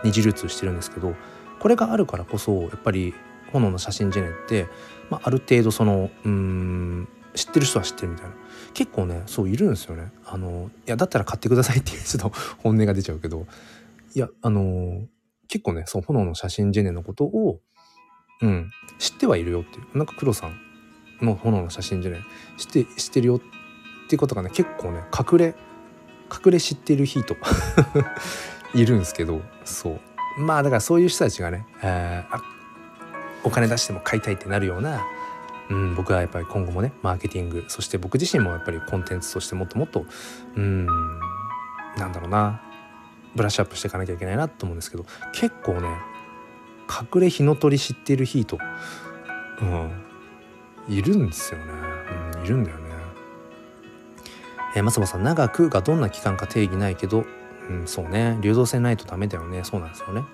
[0.05, 1.14] 二次流通してるんですけど
[1.59, 3.14] これがあるからこそやっぱり
[3.53, 4.66] 炎の写真ジェネって、
[5.11, 8.34] まあ、ある程度そのうん知ってる人は知ってるみたいな。
[8.74, 10.12] 結構ねそういるんですよね。
[10.26, 12.32] あのいやだったら買ってくださいっていうちょっと
[12.62, 13.46] 本音が出ちゃうけど。
[14.14, 15.07] いやあの
[15.48, 17.61] 結構ねそう炎の写真ジェネのことを
[18.42, 19.98] うん知ってはいるよっていう。
[19.98, 20.57] なんか黒さん
[21.24, 22.18] の炎の写真ジェネ
[22.59, 23.40] 知って知ってるよっ
[24.09, 25.55] ていうことがね結構ね隠れ
[26.30, 27.36] 隠れ知ってる人
[28.74, 30.00] いるんですけどそう。
[30.38, 32.51] まあだからそういう人たちがね、えー、
[33.45, 35.03] お金出しても買いたいってなるような
[35.70, 40.05] うん、僕はやっぱり今後もねマーケティングそして僕自身もやっぱりコンテンツとしてもっともっと
[40.57, 40.86] うん
[41.97, 42.61] なんだろうな
[43.34, 45.88] ブラッシュアップしていかなきゃいけないなと思うんですけど結構ね
[47.14, 48.59] 隠れ火の鳥知ってるヒート、
[49.62, 49.90] うん、
[50.88, 51.64] いるんですよね、
[52.36, 52.82] うん、いるんだよね。
[54.74, 57.24] えー、松本さん長くがどんな期間か定義ないけど、
[57.70, 60.24] うん、そうね流動性ないとダメだよねそうなんですよね。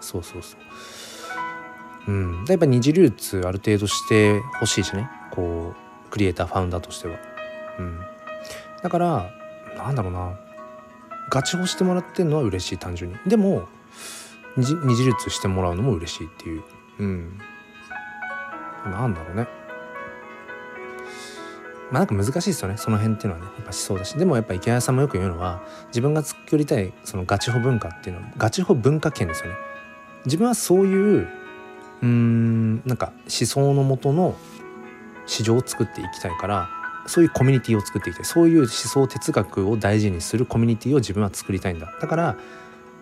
[0.00, 0.60] そうそうそう。
[2.08, 5.08] うん、やっぱ二次流通ある程度してほしいしね。
[5.32, 7.16] こうクリエイターファウンダーとしては、
[7.78, 8.00] うん、
[8.82, 9.30] だから
[9.76, 10.38] なんだろうな。
[11.28, 13.18] ガチホしてもらってるのは嬉しい単純に。
[13.26, 13.66] でも
[14.56, 16.62] 二次流通してもらうのも嬉しいっていう。
[17.00, 17.40] うん。
[18.84, 19.48] なんだろうね。
[21.90, 22.76] まあなんか難しいですよね。
[22.76, 23.52] その辺っていうのはね。
[23.56, 24.16] やっぱ思想だし。
[24.16, 29.56] でもやっぱ池谷さんもよく言うのは自分が作りたいそのガチホ文化っていうのはガチホ文化圏ですよね。
[30.26, 31.28] 自分はそういう
[32.02, 34.36] うんなんか思想のもとの
[35.26, 36.68] 市場を作っていきたいから
[37.06, 38.24] そういうコミュニティを作っていきたい。
[38.24, 41.92] そういう思想哲学を大事にするコミュニティを自分は作りたいんだ。
[42.00, 42.36] だから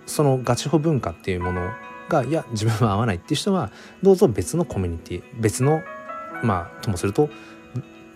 [0.07, 1.71] そのガチホ文化っていうもの
[2.09, 3.71] がいや自分は合わないっていう人は
[4.03, 5.83] どうぞ別のコミュニティ別の
[6.43, 7.31] まあともすると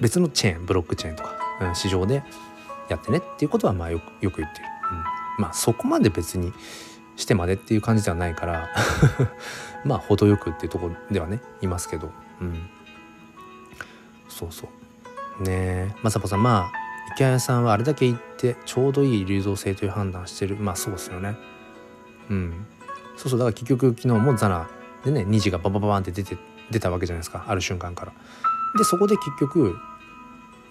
[0.01, 2.23] 別のチェーンブロックチェーンとか、うん、市場で
[2.89, 4.67] やってねっていうことはまあよくよく言ってる、
[5.39, 6.53] うん、まあそこまで別に
[7.17, 8.69] してまでっていう感じではないから。
[9.85, 12.11] まあ程よくっていうとこではねいますけど。
[12.41, 12.69] うん。
[14.29, 14.69] そうそ
[15.41, 15.43] う。
[15.43, 15.95] ねえ。
[16.03, 16.73] まさぽさんまあ
[17.15, 20.57] 池谷さんはあれだけ言ってちょうどいい流動性という判断してる。
[20.57, 21.37] まあそうですよね。
[22.31, 22.67] うん。
[23.17, 23.39] そうそう。
[23.39, 24.69] だから結局昨日もザナ
[25.05, 26.37] でね虹がババババンって出て
[26.71, 27.45] 出たわけじゃないですか。
[27.49, 28.13] ある瞬間から。
[28.77, 29.77] でそこで結局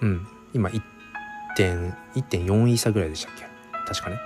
[0.01, 0.27] うん。
[0.53, 3.45] 今1.4イーサぐらいでしたっけ？
[3.85, 4.17] 確かね。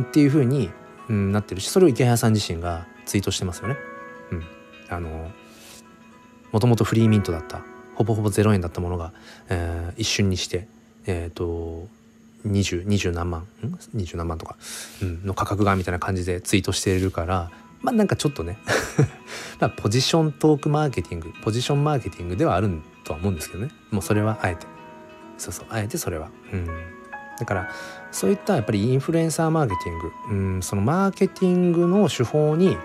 [0.00, 0.70] っていうふうに、
[1.08, 3.76] なってるしそれを池谷さん自身がツイートしてますよね。
[4.96, 5.30] あの
[6.52, 7.62] もともとフリーミントだった
[7.94, 9.12] ほぼほぼ0円だったものが、
[9.48, 10.66] えー、一瞬にして
[11.06, 11.86] えっ、ー、と
[12.46, 13.44] 20, 20何万ん
[13.96, 14.56] ？20何万とか、
[15.00, 18.58] うん、の価格がみたいな感じでツイートしているからまあなんかちょっとね
[19.60, 22.70] まあポジショントークマーケティングポジションマーケティングではある
[23.04, 23.70] とは思うんですけどね。
[23.90, 24.66] もうそれはあえて。
[25.38, 26.30] そうそうあえてそれは。
[26.52, 26.66] うん。
[27.38, 27.70] だから
[28.12, 32.76] そういったやっぱりインフルエンサーマーケティング、うん、そのマーケティングの手法に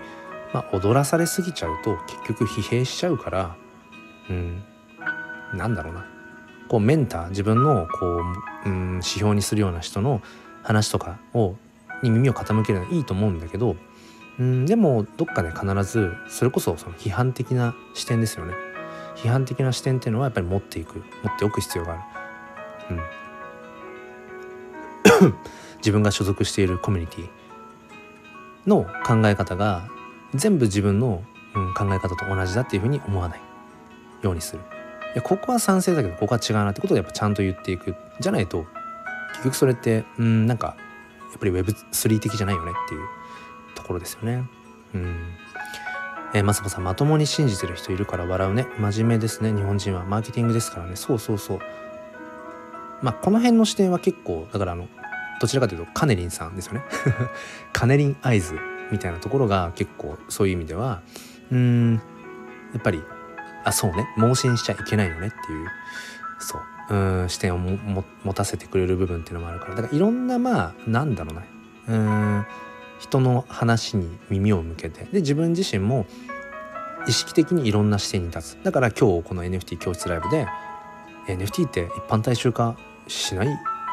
[0.52, 3.56] まあ、踊らされすぎちゃうと結局疲弊しちゃうから
[4.30, 4.62] うん
[5.54, 6.06] なんだろうな。
[6.68, 8.22] こうメンター自分のこ
[8.66, 10.20] う、うん、指標にするような人の
[10.62, 11.54] 話とかを
[12.02, 13.76] に耳を傾けるのはいいと思うんだけど、
[14.38, 18.54] うん、でもどっかで必ずそれこそその批判的な視点ですよね。
[19.16, 20.98] 批判的な視点っていうのはやっぱり持っていく。
[20.98, 21.02] 持
[21.34, 21.96] っておく必要があ
[22.90, 22.96] る、
[25.22, 25.34] うん、
[25.78, 27.28] 自分が所属しているコミュニティ
[28.68, 29.88] の考え方が
[30.34, 31.22] 全部自分の、
[31.54, 33.40] うん、考え方と同じだっていうふうに思わない
[34.22, 34.62] ようにする。
[35.14, 38.66] いやここは賛成だけどここは違うなってことをやっぱちゃんと言っていくじゃないと
[39.32, 40.76] 結局それってうんなんか
[41.30, 43.00] やっぱり Web3 的じゃないよねっていう
[43.74, 44.44] ところですよね。
[44.94, 45.16] うん。
[46.34, 48.66] えー、まさこさんまともに信じてる人いるから笑うね。
[48.78, 49.52] 真面目ですね。
[49.52, 50.96] 日本人はマーケティングですからね。
[50.96, 51.60] そうそうそう。
[53.02, 54.88] まあこの辺の視点は結構だからあの
[55.40, 56.82] どちらかというとカネリンさんですよね。
[57.72, 58.58] カネリンアイズ。
[58.90, 61.02] みたいなところが結構そういう意味では
[61.50, 63.02] うんやっぱり
[63.64, 64.08] あそうね。
[64.16, 65.68] 盲信しちゃいけないよねっていう
[66.38, 66.58] そ
[66.90, 69.74] ううん視点をも持たせてくれる部分っていうのもあるから。
[69.74, 71.42] だからいろんなまあなんだろうな。
[71.88, 72.46] うん
[72.98, 75.04] 人の話に耳を向けて。
[75.04, 76.06] で自分自身も
[77.06, 78.64] 意識的にいろんな視点に立つ。
[78.64, 80.46] だから今日この NFT 教室ライブで
[81.26, 82.76] NFT って一般大衆化
[83.06, 83.48] しない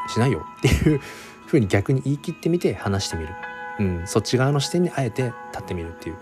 [0.07, 1.01] しないよっていう
[1.45, 3.29] ふうに逆に言い切ってみて話してみる、
[3.79, 6.15] うん、そっち側の視点にあえて立ってみるっていう。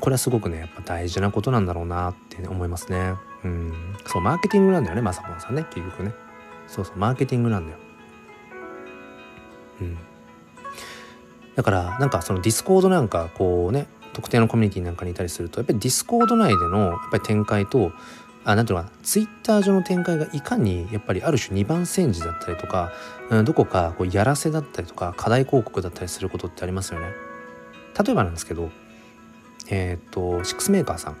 [0.00, 3.14] これはすごくねやっぱ大事なことなんだろうなって思いますね。
[3.44, 3.72] うん。
[4.06, 6.12] そうマーケティングなんだよねまさぽんさんね結局ね。
[6.66, 7.78] そうそうマーケティングなんだよ。
[9.82, 9.98] うん。
[11.54, 17.92] だからなんかそのディスコードなんかこうね特定のコミュニティなんかにいたりするとやっぱりディスコード内でのやっぱり展開と
[18.44, 22.92] あなんていうのかなツイッター上の展開がいかにやっぱりある種二番煎じだったりとか、
[23.30, 27.06] うん、どこかこうやらせだったりとか誇大広告だったりすることってありますよね。
[28.04, 28.70] 例えばなんですけど
[29.68, 31.16] えっ、とシックスメーカーさん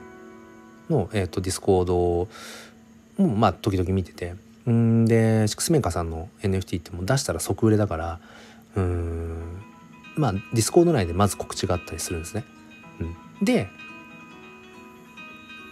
[0.90, 2.28] の、えーと、ディスコード
[3.18, 4.34] もまあ時々見てて
[4.70, 8.20] んでシックスメーカーさんの NFT ってもう出したら即売れだから
[8.76, 9.62] うん
[10.16, 12.44] まあディスコード内でまず告知があったりするんですね。
[13.00, 13.68] うん、で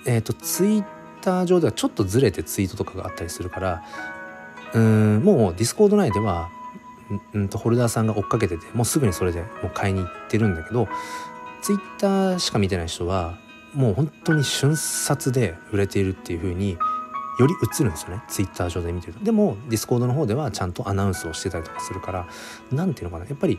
[0.07, 3.83] えっ、ー、とツイッター上ではちょっとずれてツイートとかがあったりするから
[4.75, 6.51] うんもうディスコード内では
[7.35, 10.89] うんとホルダーさんが追っかけててもうすぐにそれでもう買いに行ってるんだけど
[11.63, 13.39] ツイッターしか見てない人は
[13.75, 16.79] もう本当に瞬殺で売れているっていう風に
[17.39, 19.25] より映るんですよねツイッター上で見てると。
[19.25, 22.29] でもディスコードの方ではちゃんとアナウンスをしてたりとかするから
[22.71, 23.59] 何ていうのかなやっぱり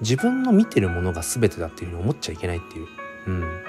[0.00, 2.86] 自分の見てるものが全てだっていうふうに思っちゃいけないっていう、
[3.26, 3.62] うん、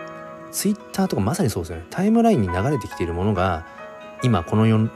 [0.51, 1.85] ツイッターとかまさにそうですよね。
[1.89, 3.65] タイムラインに流れてきているものが
[4.23, 4.89] 今この世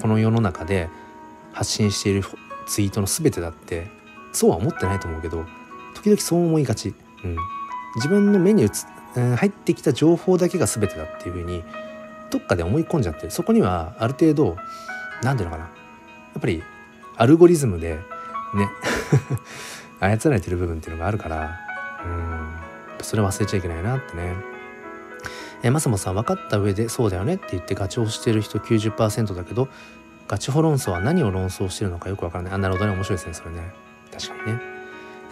[0.00, 0.88] この世の中で
[1.52, 2.24] 発信している
[2.66, 3.88] ツイートの全てだって
[4.32, 5.44] そうは思ってないと思うけど
[5.94, 6.94] 時々そう思いがち、
[7.24, 7.36] うん、
[7.96, 8.68] 自分の目に映、
[9.16, 11.64] うん、入ってきた情報だけが全てだっていうふうに
[12.30, 14.56] どっかで思い込んじゃってそこにはある程度
[15.22, 15.64] 何ていうのかな。
[15.64, 15.70] や
[16.38, 16.62] っぱり
[17.16, 17.98] アルゴリズムで
[18.54, 18.70] ね
[19.98, 21.58] 操られてる部分っていうのがあるから
[22.04, 22.68] うん。
[23.02, 24.34] それ忘れちゃいけないなってね。
[25.62, 29.68] えマサモさん分かった上でそうだよねって言ってガチをしてる人90%だけど
[30.28, 32.52] ガチホ論争は何を論争してるのかよくわからない。
[32.52, 32.92] あなるほどね。
[32.92, 33.72] 面白いですねそれね。
[34.12, 34.60] 確かにね。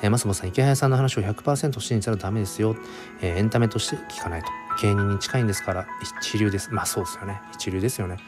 [0.03, 2.77] えマスモさん池早さんの話を100%信じたらダメですよ、
[3.21, 4.49] えー、エンタメとして聞かないと。
[4.83, 5.87] 芸人に近いんですから
[6.21, 6.73] 一流です。
[6.73, 7.41] まあそうですよね。
[7.53, 8.19] 一流ですよね。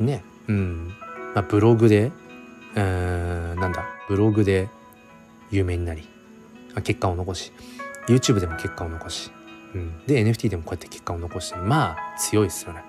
[0.00, 0.22] ね。
[0.48, 0.94] うん。
[1.34, 2.12] まあブログで
[2.74, 3.86] うーんなんだ。
[4.08, 4.68] ブログで
[5.50, 6.06] 有名になり
[6.84, 7.52] 結果を残し。
[8.08, 9.30] YouTube でも結果を残し、
[9.74, 12.82] うん、で NFT でもこうやって結果を残してまあ強いですよね。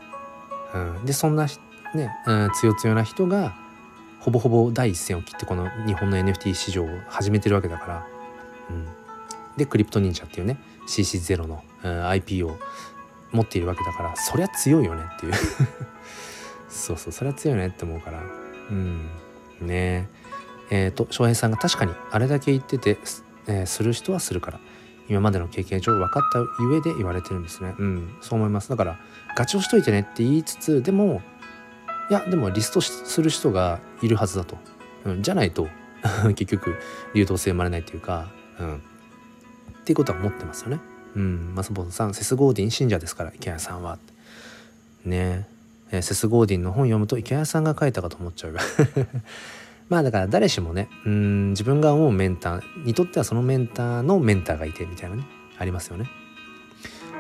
[0.74, 1.48] うん、でそんな
[1.96, 3.56] ね、うん、強強な人が
[4.20, 8.08] ほぼほぼ第一線を切ってこの日本の NFT 市場を始めてるわけだから、
[8.70, 8.88] うん、
[9.56, 10.58] でクリプト忍者っていうね
[10.88, 12.58] CC0 の、うん、IP を
[13.32, 15.34] 持っているわけだからそりゃ強いよねっていう。
[16.70, 18.22] そうそうそりゃ強いよねって思うから。
[18.70, 19.10] うん。
[19.62, 20.08] ね。
[20.70, 22.98] えっ、ー、と翔平さんが確かにあれだけ言ってて、
[23.48, 24.60] えー、する人はするから。
[25.10, 27.76] 今までの経験上分かった上で言われてるんですね。
[27.78, 28.16] うん。
[28.22, 28.70] そう思います。
[28.70, 29.00] だから
[29.36, 31.22] ガチをしといてねって言いつつでも
[32.10, 34.58] いやでもリストする人がいるはずだと、
[35.06, 35.68] うん、じゃないと
[36.36, 36.76] 結局
[37.14, 38.30] 流動性生まれないっていうか、
[38.60, 38.80] うん、っ
[39.84, 40.80] ていうことは思ってますよね。
[41.16, 43.98] うん、マスボンさんセスゴーディン信者ですから池谷さんは。
[45.04, 45.48] ね。
[45.90, 48.56] えセスゴーディンの本読むと池谷さんが書いたかと思っちゃう。
[49.90, 55.26] まあだから誰しもねうん自分が思うメンターにとってはそのメンターのメンターがいてみたいなね
[55.58, 56.10] ありますよね。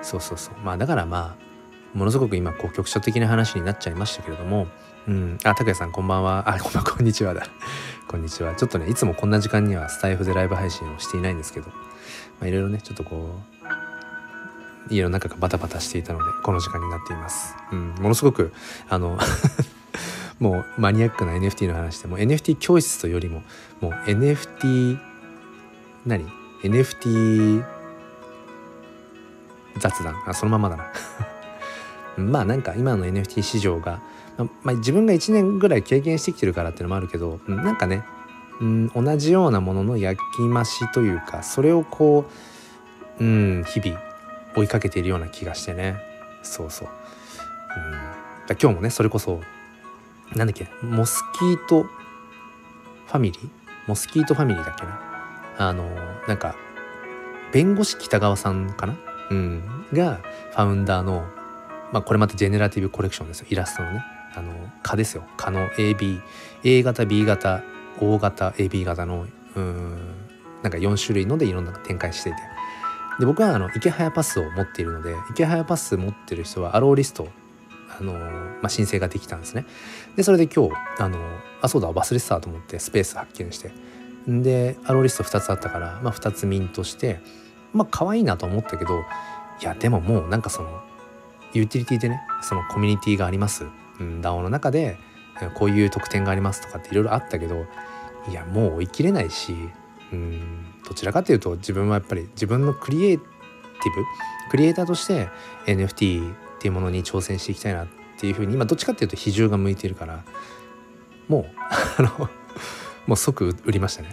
[0.03, 0.55] そうそうそう。
[0.63, 4.68] まあだからまあものすごく今こう局所的な話になっちゃいましたけれども
[5.07, 5.38] うん。
[5.43, 6.43] あ拓也さんこんばんは。
[6.47, 7.47] あこんばん こんにちはだ。
[8.07, 8.53] こんにちは。
[8.55, 11.74] ちょっとねいつもこんな時間にはスタイフでライブ配信をしていないんですけどま
[12.43, 13.39] あいろいろねちょっとこ
[14.89, 17.55] う家の中がバタバタしていたのでこの時間になっています。
[17.72, 18.53] うん、ものすごく
[18.89, 19.18] あの
[20.39, 23.43] もうマニアックな NFT の話でも NFT 教室というよりも
[23.81, 24.99] もう NFT
[26.05, 26.25] 何
[26.63, 27.63] ？NFT
[29.79, 30.15] 雑談？
[30.25, 30.85] あそのままだな。
[32.23, 33.99] まあなんか今の NFT 市場が、
[34.63, 38.03] まあ、自分が1年ぐらい経験してきてるからっていうのもあるけどなんかね、
[38.59, 42.25] うん、同じようなものの焼き増しというかそれをこ
[43.19, 44.01] う、うん、日々
[44.55, 45.97] 追いかけているような気がしてね。
[46.41, 46.88] そうそう、
[48.47, 49.41] うん、今日もねそれこそ
[50.36, 50.67] なんだっけ？
[50.84, 53.49] モスキートファミリー？
[53.88, 54.99] モスキートファミリーだっけな？
[55.57, 55.89] あの
[56.28, 56.55] なんか
[57.51, 58.95] 弁護士北川さんかな？
[59.32, 59.86] うん。
[59.93, 60.15] が
[60.51, 61.25] ファウンダーの
[61.91, 63.47] まあこれまたジェネラティブコレクションですよ。
[63.49, 64.03] イラストのね。
[64.36, 64.53] あの
[64.84, 65.23] 蚊ですよ。
[65.38, 66.21] 蚊の AB
[66.63, 67.63] A 型 B 型
[67.99, 69.25] O 型 AB 型の
[69.55, 69.97] うん
[70.61, 72.39] なんか4種類のでいろんな展開していて。
[73.19, 77.28] で僕はあの池早パスを持っているので池早パス持ってる人はアローリスト
[78.00, 79.66] あの、まあ、申請ができたんですね。
[80.16, 81.20] でそれで今日あの
[81.62, 83.72] あそうだ忘れてたと思ってスペース発見して
[84.28, 87.20] でアローリスト2つあったから、まあ、2つミントして
[87.74, 89.00] まあ可愛いなと思ったけど
[89.62, 90.82] いやでももうなんかその
[91.54, 93.66] ユーティリティでねそのコミュニティがあります、
[94.00, 94.98] うん、DAO の中で
[95.56, 97.66] こういう特典がありますとかっていろいろあったけど
[98.30, 99.56] いやもう追い切れないし
[100.12, 103.28] うんどちらかというと自分はやっぱり自分のクリエイティ
[103.95, 104.04] ブ
[104.50, 105.30] クリエイターとして
[105.66, 107.88] NFT っていうものに挑戦していきたいなっ
[108.20, 110.24] ていうふうに今どっちかっていうと比重が向いてるから
[111.28, 111.45] もう
[111.97, 112.30] あの
[113.05, 114.10] もう即売りましたね。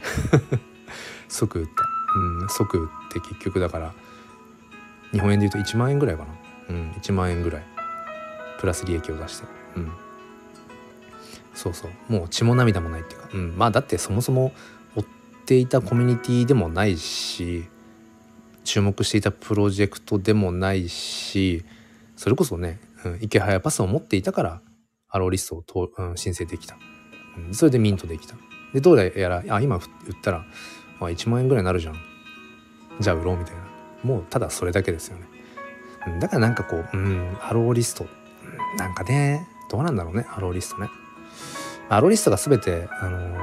[1.28, 1.88] 即売った。
[2.16, 3.92] うん即売って結局だから
[5.12, 6.30] 日本円で言うと1万円ぐらいかな。
[6.70, 7.62] うん1万円ぐらい。
[8.59, 9.47] プラス利益を出して。
[9.76, 9.92] うん。
[11.55, 12.12] そうそう。
[12.12, 14.53] もう血も涙もないっていうか、うん、まあだってそもそも
[14.97, 15.05] 追っ
[15.47, 17.64] ていたコミュニティでもないし
[18.64, 21.64] 注目していたプロジェクトでもないし
[22.24, 24.62] それこそね、うん、池早パスを持っていたから
[25.10, 26.78] アローリストをと、うん、申請できた、
[27.36, 28.34] うん、それでミントできた。
[28.72, 29.82] でどうやらあ今売っ
[30.22, 30.46] たら
[31.00, 31.96] あ1万円ぐらいになるじゃん。
[32.98, 33.60] じゃあ売ろうみたいな。
[34.02, 35.26] もうただそれだけですよね、
[36.06, 38.06] うん、だからなんかこう、うん、アローリスト、
[38.78, 40.88] なんかねどうなんだろうねアローリストね。
[41.90, 43.38] アローリストが全てあのー、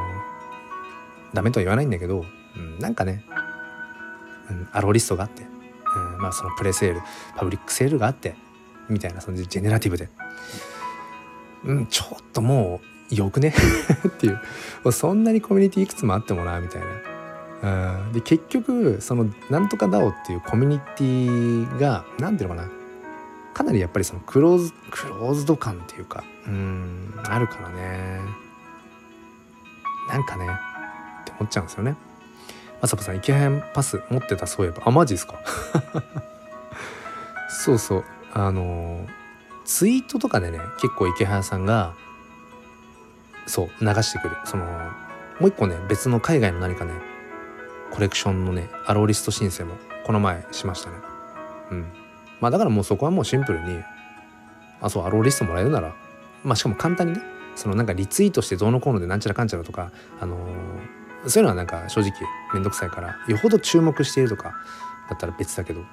[1.34, 2.26] ダメとは言わないんだけど、
[2.58, 3.24] うん、なんかね、
[4.50, 7.02] うん、アローリストがあって、うん、まあそのプレセール
[7.36, 8.34] パブリックセールがあって
[8.92, 10.10] みたいなそのジェネラティブで、
[11.66, 12.82] うん、ちょっとも
[13.12, 13.54] うよくね？
[14.08, 14.92] っていう。
[14.92, 16.88] そんなにコミュニティいくつもあってもなみたいな。
[17.64, 22.70] うん、で結局そのなんとか DAO っていうコミュニティが何ていうのかな。
[23.54, 28.22] かなりやっぱりそのクローズクローズド感っていうかうんあるからね。
[30.10, 30.48] なんかね
[31.22, 31.96] って思っちゃうんですよね。
[32.82, 34.82] まさこさん池原パス持ってたそういえば。
[34.86, 35.36] あマジですか？
[37.50, 38.04] そうそう。
[38.34, 39.06] あの
[39.66, 41.94] ツイートとかでね結構池原さんが
[43.46, 44.38] そう流してくる。
[44.46, 44.66] その
[45.40, 46.94] もう一個ね別の海外の何かね
[47.92, 49.76] コレクションのねアローリスト申請も
[50.06, 50.98] この前しましたね。
[51.72, 51.86] うん。
[52.40, 53.84] まあだからもうそこはもうシンプルに
[54.82, 55.96] あそうアローリストもらえるなら
[56.44, 57.22] まあしかも簡単にね
[57.56, 62.14] そのなんかリツイートしてどうのこうのでなんちゃらかんちゃらとかあのー、そういうのはなんか正直
[62.54, 64.54] めんどくさいからよほど注目しているとか
[65.10, 65.84] だったら別だけど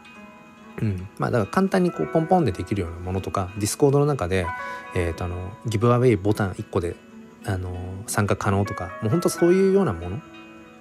[0.80, 4.46] うん、まあだから簡単にこうポンポンでできるようなものとかディスコードの中で、
[4.94, 6.96] えー、とあのギブアウェイボタン1個で
[7.44, 7.76] あの
[8.06, 10.20] 参加可能とかもうほんとそういうようなもの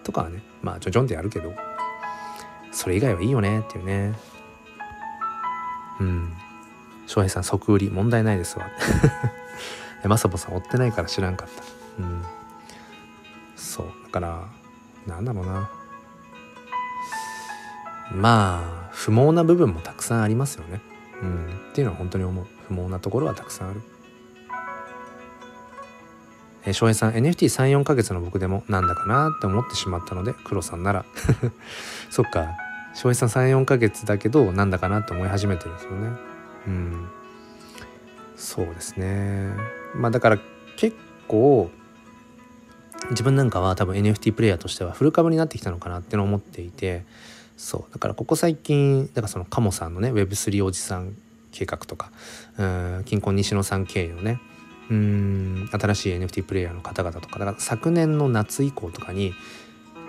[0.04, 1.54] とかはねまあちょちょんってやるけど
[2.72, 4.14] それ以外はいいよねっていうね。
[6.00, 6.34] うん。
[7.08, 8.70] 翔平さん即売り問題ないですわ。
[10.06, 12.04] まさぼさん追ってないから知らんかった。
[12.04, 12.24] うん。
[13.56, 13.88] そう。
[14.06, 14.48] だから
[15.08, 15.70] なんだろうな。
[18.12, 20.82] まあ不毛な部分もたくさんありますよね。
[21.22, 23.82] うん、っていうのは本当に思う不毛なところはたくさんある。
[26.66, 31.06] えー、翔平さん NFT34 ヶ月の僕でもなんだかなって思ってしまったので黒さんなら
[32.10, 32.58] そっか
[32.96, 36.10] 翔平さん34ヶ月だけどなんだかなって思い始めてるんですよね。
[36.68, 37.08] うん
[38.36, 39.54] そうですね
[39.96, 40.40] まあだから
[40.76, 41.70] 結構
[43.12, 47.06] 自分なんかは多分 NFT プレイヤーとしてはフル株になってきたのかなってのを思っていて
[47.58, 47.94] そう。
[47.94, 51.16] だからここ最近だからそのカモさんのね Web3 おじさん
[51.52, 52.12] 計画とか
[52.58, 54.40] うん金婚西野さん経由のね
[54.90, 59.34] うん新しい NFT プレイヤーの方々とかだから昨年の夏以降とかに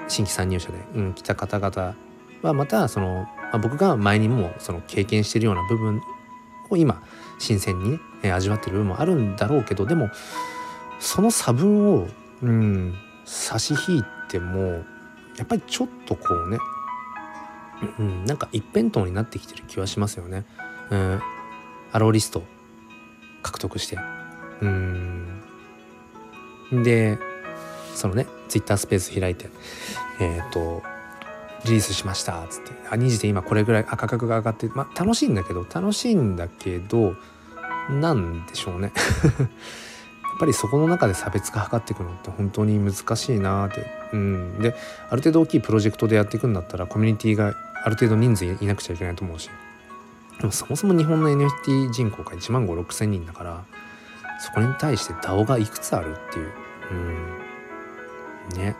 [0.09, 1.97] 新規参入者で、うん、来た方々
[2.43, 6.01] はまたその、まあ、僕が前にもその経験してるような部分
[6.71, 7.03] を今
[7.39, 10.11] 新鮮にね、え味わってる部分もあるんだろうけどでも
[10.99, 12.09] その差分を、
[12.43, 12.95] うん、
[13.25, 14.85] 差し引いても
[15.37, 16.59] やっぱりちょっとこうね
[17.99, 20.45] うん、なんか一辺倒になってきてる気はしますよね。
[20.91, 21.21] うん、
[21.93, 22.43] アローリスト。
[23.43, 23.99] 獲得して。
[24.61, 25.43] うん。
[26.73, 27.19] で
[27.95, 29.49] そのねツイッタースペース開いて
[30.21, 30.83] えっ、ー、と
[31.65, 32.71] リリースしましたつって。
[32.91, 37.15] あ2時で今これぐらいあ価格が上がってまあ楽しいんだけど楽しいんだけど
[37.91, 38.93] なんでしょうね。
[39.39, 44.77] やっぱりそこの中で差別化図っていくのって本当に難しいなって、うん、で
[45.11, 47.55] ある程度大きいプロジェクトでやっていくんだったらコミュニティが
[47.85, 49.51] ある程度人数いなくちゃいけないと思うし。
[50.39, 53.65] でもそもそも日本の NFT 人口が1万5 6千人だから
[54.39, 56.53] そこに対して DAO がいくつあるっていう。
[56.93, 56.95] う
[58.55, 58.59] ん。
[58.59, 58.77] ね。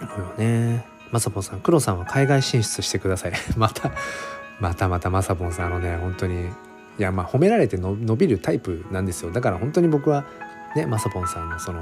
[0.00, 0.86] 思うよね。
[1.10, 3.32] まさぽんさん黒さんは海外進出してください。
[3.56, 3.92] また
[4.58, 6.48] またまたまさぽんさんあのね本当に。
[6.98, 9.30] いやまあ褒められての伸びるタイプなんですよ。
[9.30, 10.24] だから本当に僕は
[10.74, 11.80] ねまさぽんさんのその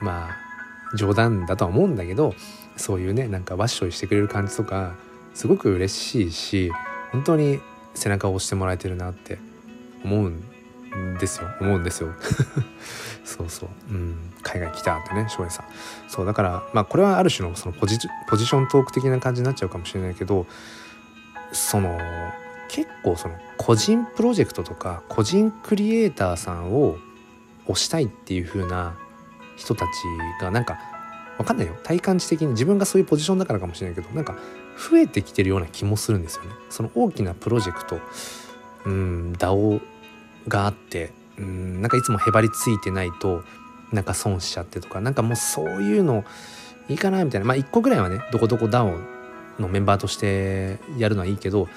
[0.00, 2.34] まあ冗談だとは思うんだけど
[2.76, 4.94] そういうねなんかわっしょいしてくれる感じとか
[5.34, 6.72] すごく嬉しいし
[7.12, 7.60] 本当に
[7.94, 9.38] 背中を押してもらえてるなって
[10.04, 10.42] 思うん
[11.18, 11.48] ですよ。
[11.60, 12.12] 思うんですよ。
[13.24, 15.66] そうそう、うん、海外来たってね翔平さん。
[16.08, 17.98] そうだからまあこれはある種のそのポジ
[18.28, 20.46] ポジショントーク的な感じになっちゃうかもしれないけど
[21.52, 21.98] その
[22.68, 26.96] 結構その個人プロジェクトとか個人クリエイターさんを
[27.68, 28.94] 推したいっていう風な
[29.56, 29.88] 人たち
[30.40, 30.78] がなんか
[31.38, 34.36] わかんないよ体感値的に自分がそういうポジションだからかもしれないけどなんか
[34.90, 36.50] 増えてきてるような気もするんですよね。
[36.70, 38.00] その大きなプロジェクト
[38.84, 39.80] うん DAO
[40.48, 43.42] があってうんなんかいつもへばりついてないと
[43.92, 46.24] なんか損しちゃってとかなんかもうそういうの
[46.88, 48.98] いいかなみたいなまあ1個ぐらいはねどこどこ DAO
[49.58, 51.68] のメンバーとしてやるのはいいけど、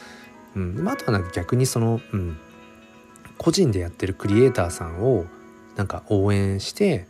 [0.55, 2.37] うんまあ、あとはなんか逆にその、うん、
[3.37, 5.25] 個人でやってるクリエイターさんを
[5.75, 7.07] なんか応援して、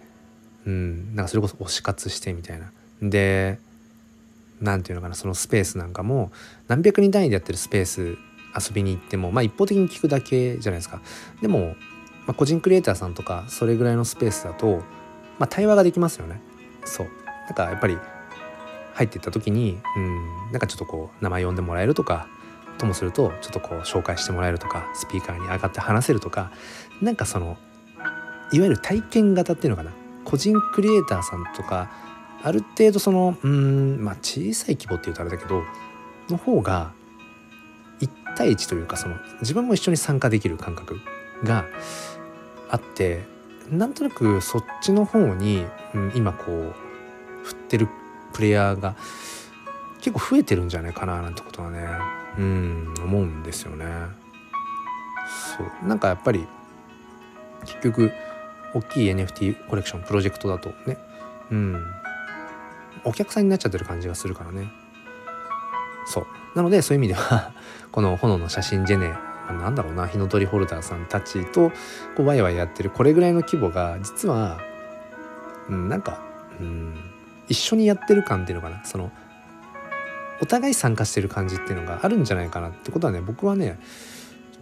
[0.66, 2.72] うん、なんかそれこそ推し活してみたいな。
[3.02, 3.60] で
[4.62, 6.32] 何て言うのかなそのスペースなんかも
[6.68, 8.18] 何百人単位でやってるスペース
[8.56, 11.02] 遊びに行ってもまあ一方的に聞くだけじゃないですか。
[11.42, 11.76] でも、
[12.26, 14.78] まあ、個人クリエイターさんとかそれぐらいのスペースだと、
[15.40, 16.42] まあ、対話ができますよね。
[16.86, 17.08] そう
[17.48, 17.98] なんかやっぱり
[18.94, 22.28] 入っていった時にうんなんかちょっとこう名前呼んでもらえるとか
[22.78, 26.52] ともするとちょっとこう紹介してもらえるとかスピーカーに上がって話せるとか
[27.02, 27.58] なんかその
[28.52, 29.92] いわゆる体験型っていうのかな
[30.26, 31.90] 個人クリエイターさんとか
[32.44, 35.64] ある程度そのうんまあ小さい規模っていうとあれだけど
[36.30, 36.92] の方が
[38.02, 41.00] 1対1というかその自分も一緒に参加できる感覚
[41.44, 41.66] が
[42.70, 43.24] あって
[43.72, 46.76] なんとなくそっちの方に、うん、今こう
[47.44, 47.88] 振ってる
[48.34, 48.96] プレイヤーが
[50.02, 51.88] 結構増えてるんじゃないかななんてことはね
[52.38, 53.86] うん思うんですよね。
[55.58, 56.46] そうなんかやっぱり
[57.62, 58.12] 結局
[58.76, 60.98] 大きい NFT コレクションプロジェクトだとね。
[61.50, 61.84] うん。
[63.06, 64.70] お客さんになっちゃってる感じがするからね。
[66.06, 66.26] そう。
[66.56, 67.54] なのでそういう意味では
[67.92, 69.14] この炎の写真ジェネ
[69.54, 71.72] なんだろうな火の鳥ホルダーさんたちと
[72.18, 74.60] こうワイワイやってるこれぐらいの規模が実は、
[75.70, 76.20] うん、なんか、
[76.60, 76.96] うん、
[77.48, 78.84] 一緒にやってる感っていうのかな。
[78.84, 79.12] その
[80.42, 83.80] お互い参加してる感じっていうのがあるんじゃないかなってことはね僕はね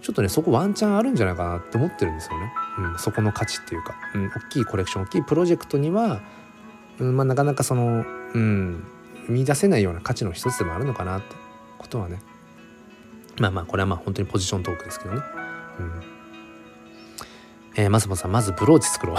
[0.04, 6.22] ちょっとねそこワンチャンあるんじゃないかなって思ってるんですよね、うん、そこの価値っていうか、うん、大きいコレクション大きいプロジェクトには、
[6.99, 8.84] うんまあ、なかなかその、うん、
[9.30, 11.36] 見出せないような価値の一つでもあるのかなって
[11.78, 12.20] ことはね。
[13.39, 15.22] まあまあこれはまあ本当にポジショントークですけどね。
[15.80, 16.01] うん。
[17.76, 19.16] えー、まさまさんまずブローチ作ろう。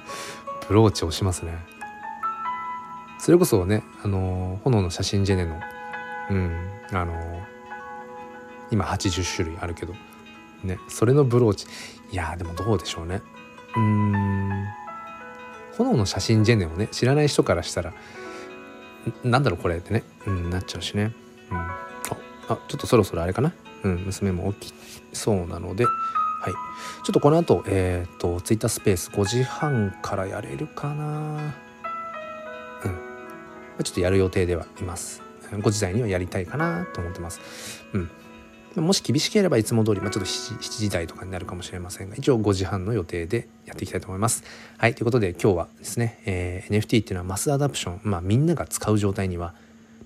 [0.68, 1.64] ブローチ押しますね。
[3.18, 5.60] それこそねあのー、炎の写真ジェネの
[6.30, 7.42] うんあのー、
[8.70, 9.94] 今80種類あるけど
[10.64, 11.66] ねそれのブローチ。
[12.10, 13.22] いやでもどうでしょうね。
[13.76, 14.64] うん。
[15.76, 17.92] 炎の写真ジェネをね知らない人からしたら
[19.24, 21.12] なんだろうこれってね、うん、なっちゃうしね、
[21.50, 21.76] うん、あ
[22.46, 23.52] ちょっとそろそろあれかな。
[23.82, 24.74] うん娘も起き
[25.12, 25.84] そうなので。
[25.84, 26.52] はい。
[27.04, 31.54] ちょっとこの後えっ、とツイッタースペース5時半からやれるかな。
[32.84, 33.82] うん。
[33.82, 35.22] ちょっとやる予定ではいます。
[35.50, 37.84] 5時台にはやりたいかなと思ってます。
[37.92, 38.10] うん。
[38.76, 44.44] もし厳しければいつも通り、まあ、ちょっと 7, 7時台とかになるかもしれませんが一応5時半の予定でやっていきたいと思います。
[44.78, 49.54] はいということで今日はですね、えー、NFT っていうのはマスアダプション、まあ、みんなが使う状態には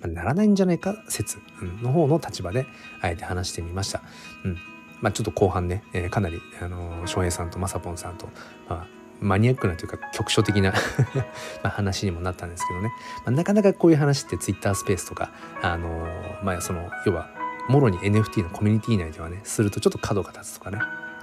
[0.03, 1.39] ならないんじゃないか説
[1.83, 2.67] の方の立場で
[3.01, 4.03] あえて話してみました。
[4.45, 4.57] うん
[5.01, 8.29] まあ、ちょっと後半ね、えー、かなりあの翔平さんとまさぽんさんと、
[8.69, 8.87] まあ、
[9.21, 10.73] マニアックなというか局所的な
[11.63, 12.93] ま話にもなったんですけどね、
[13.25, 15.31] まあ、なかなかこういう話ってツイッタースペースとか
[15.63, 17.31] あのー、まあその要は
[17.69, 20.79] もろに NFT のコミュニティ内ではねするとちょっと角が立つとかね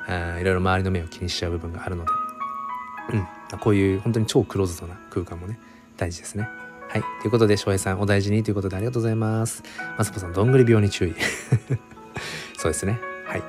[0.07, 2.11] あいろいろ周りの目を気にしちゃう部分があるので、
[3.13, 5.59] うん、こういう本当に超クローズドな空間もね
[5.97, 6.47] 大事ですね。
[6.89, 7.03] はい。
[7.21, 9.63] ということで、翔平さん、お大事にということでありがとうございます。
[9.97, 11.15] マスポさん、どんぐり病に注意。
[12.57, 12.99] そうですね。
[13.25, 13.43] はい。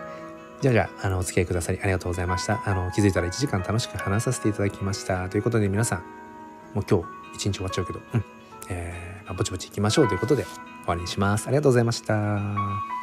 [0.61, 2.47] じゃあじゃあ、あの、お付き合いくださりありがとうございまし。
[2.47, 2.63] た。
[2.65, 5.29] あの、気づいたら1時間楽しく話させていただきました。
[5.29, 5.99] ということで、皆さん、
[6.75, 8.25] もう今日、一日終わっちゃうけど、うん。
[8.69, 10.53] えー、ぼちぼち行きましょうということで、終
[10.87, 11.47] わりにします。
[11.47, 12.96] ありがとうございました。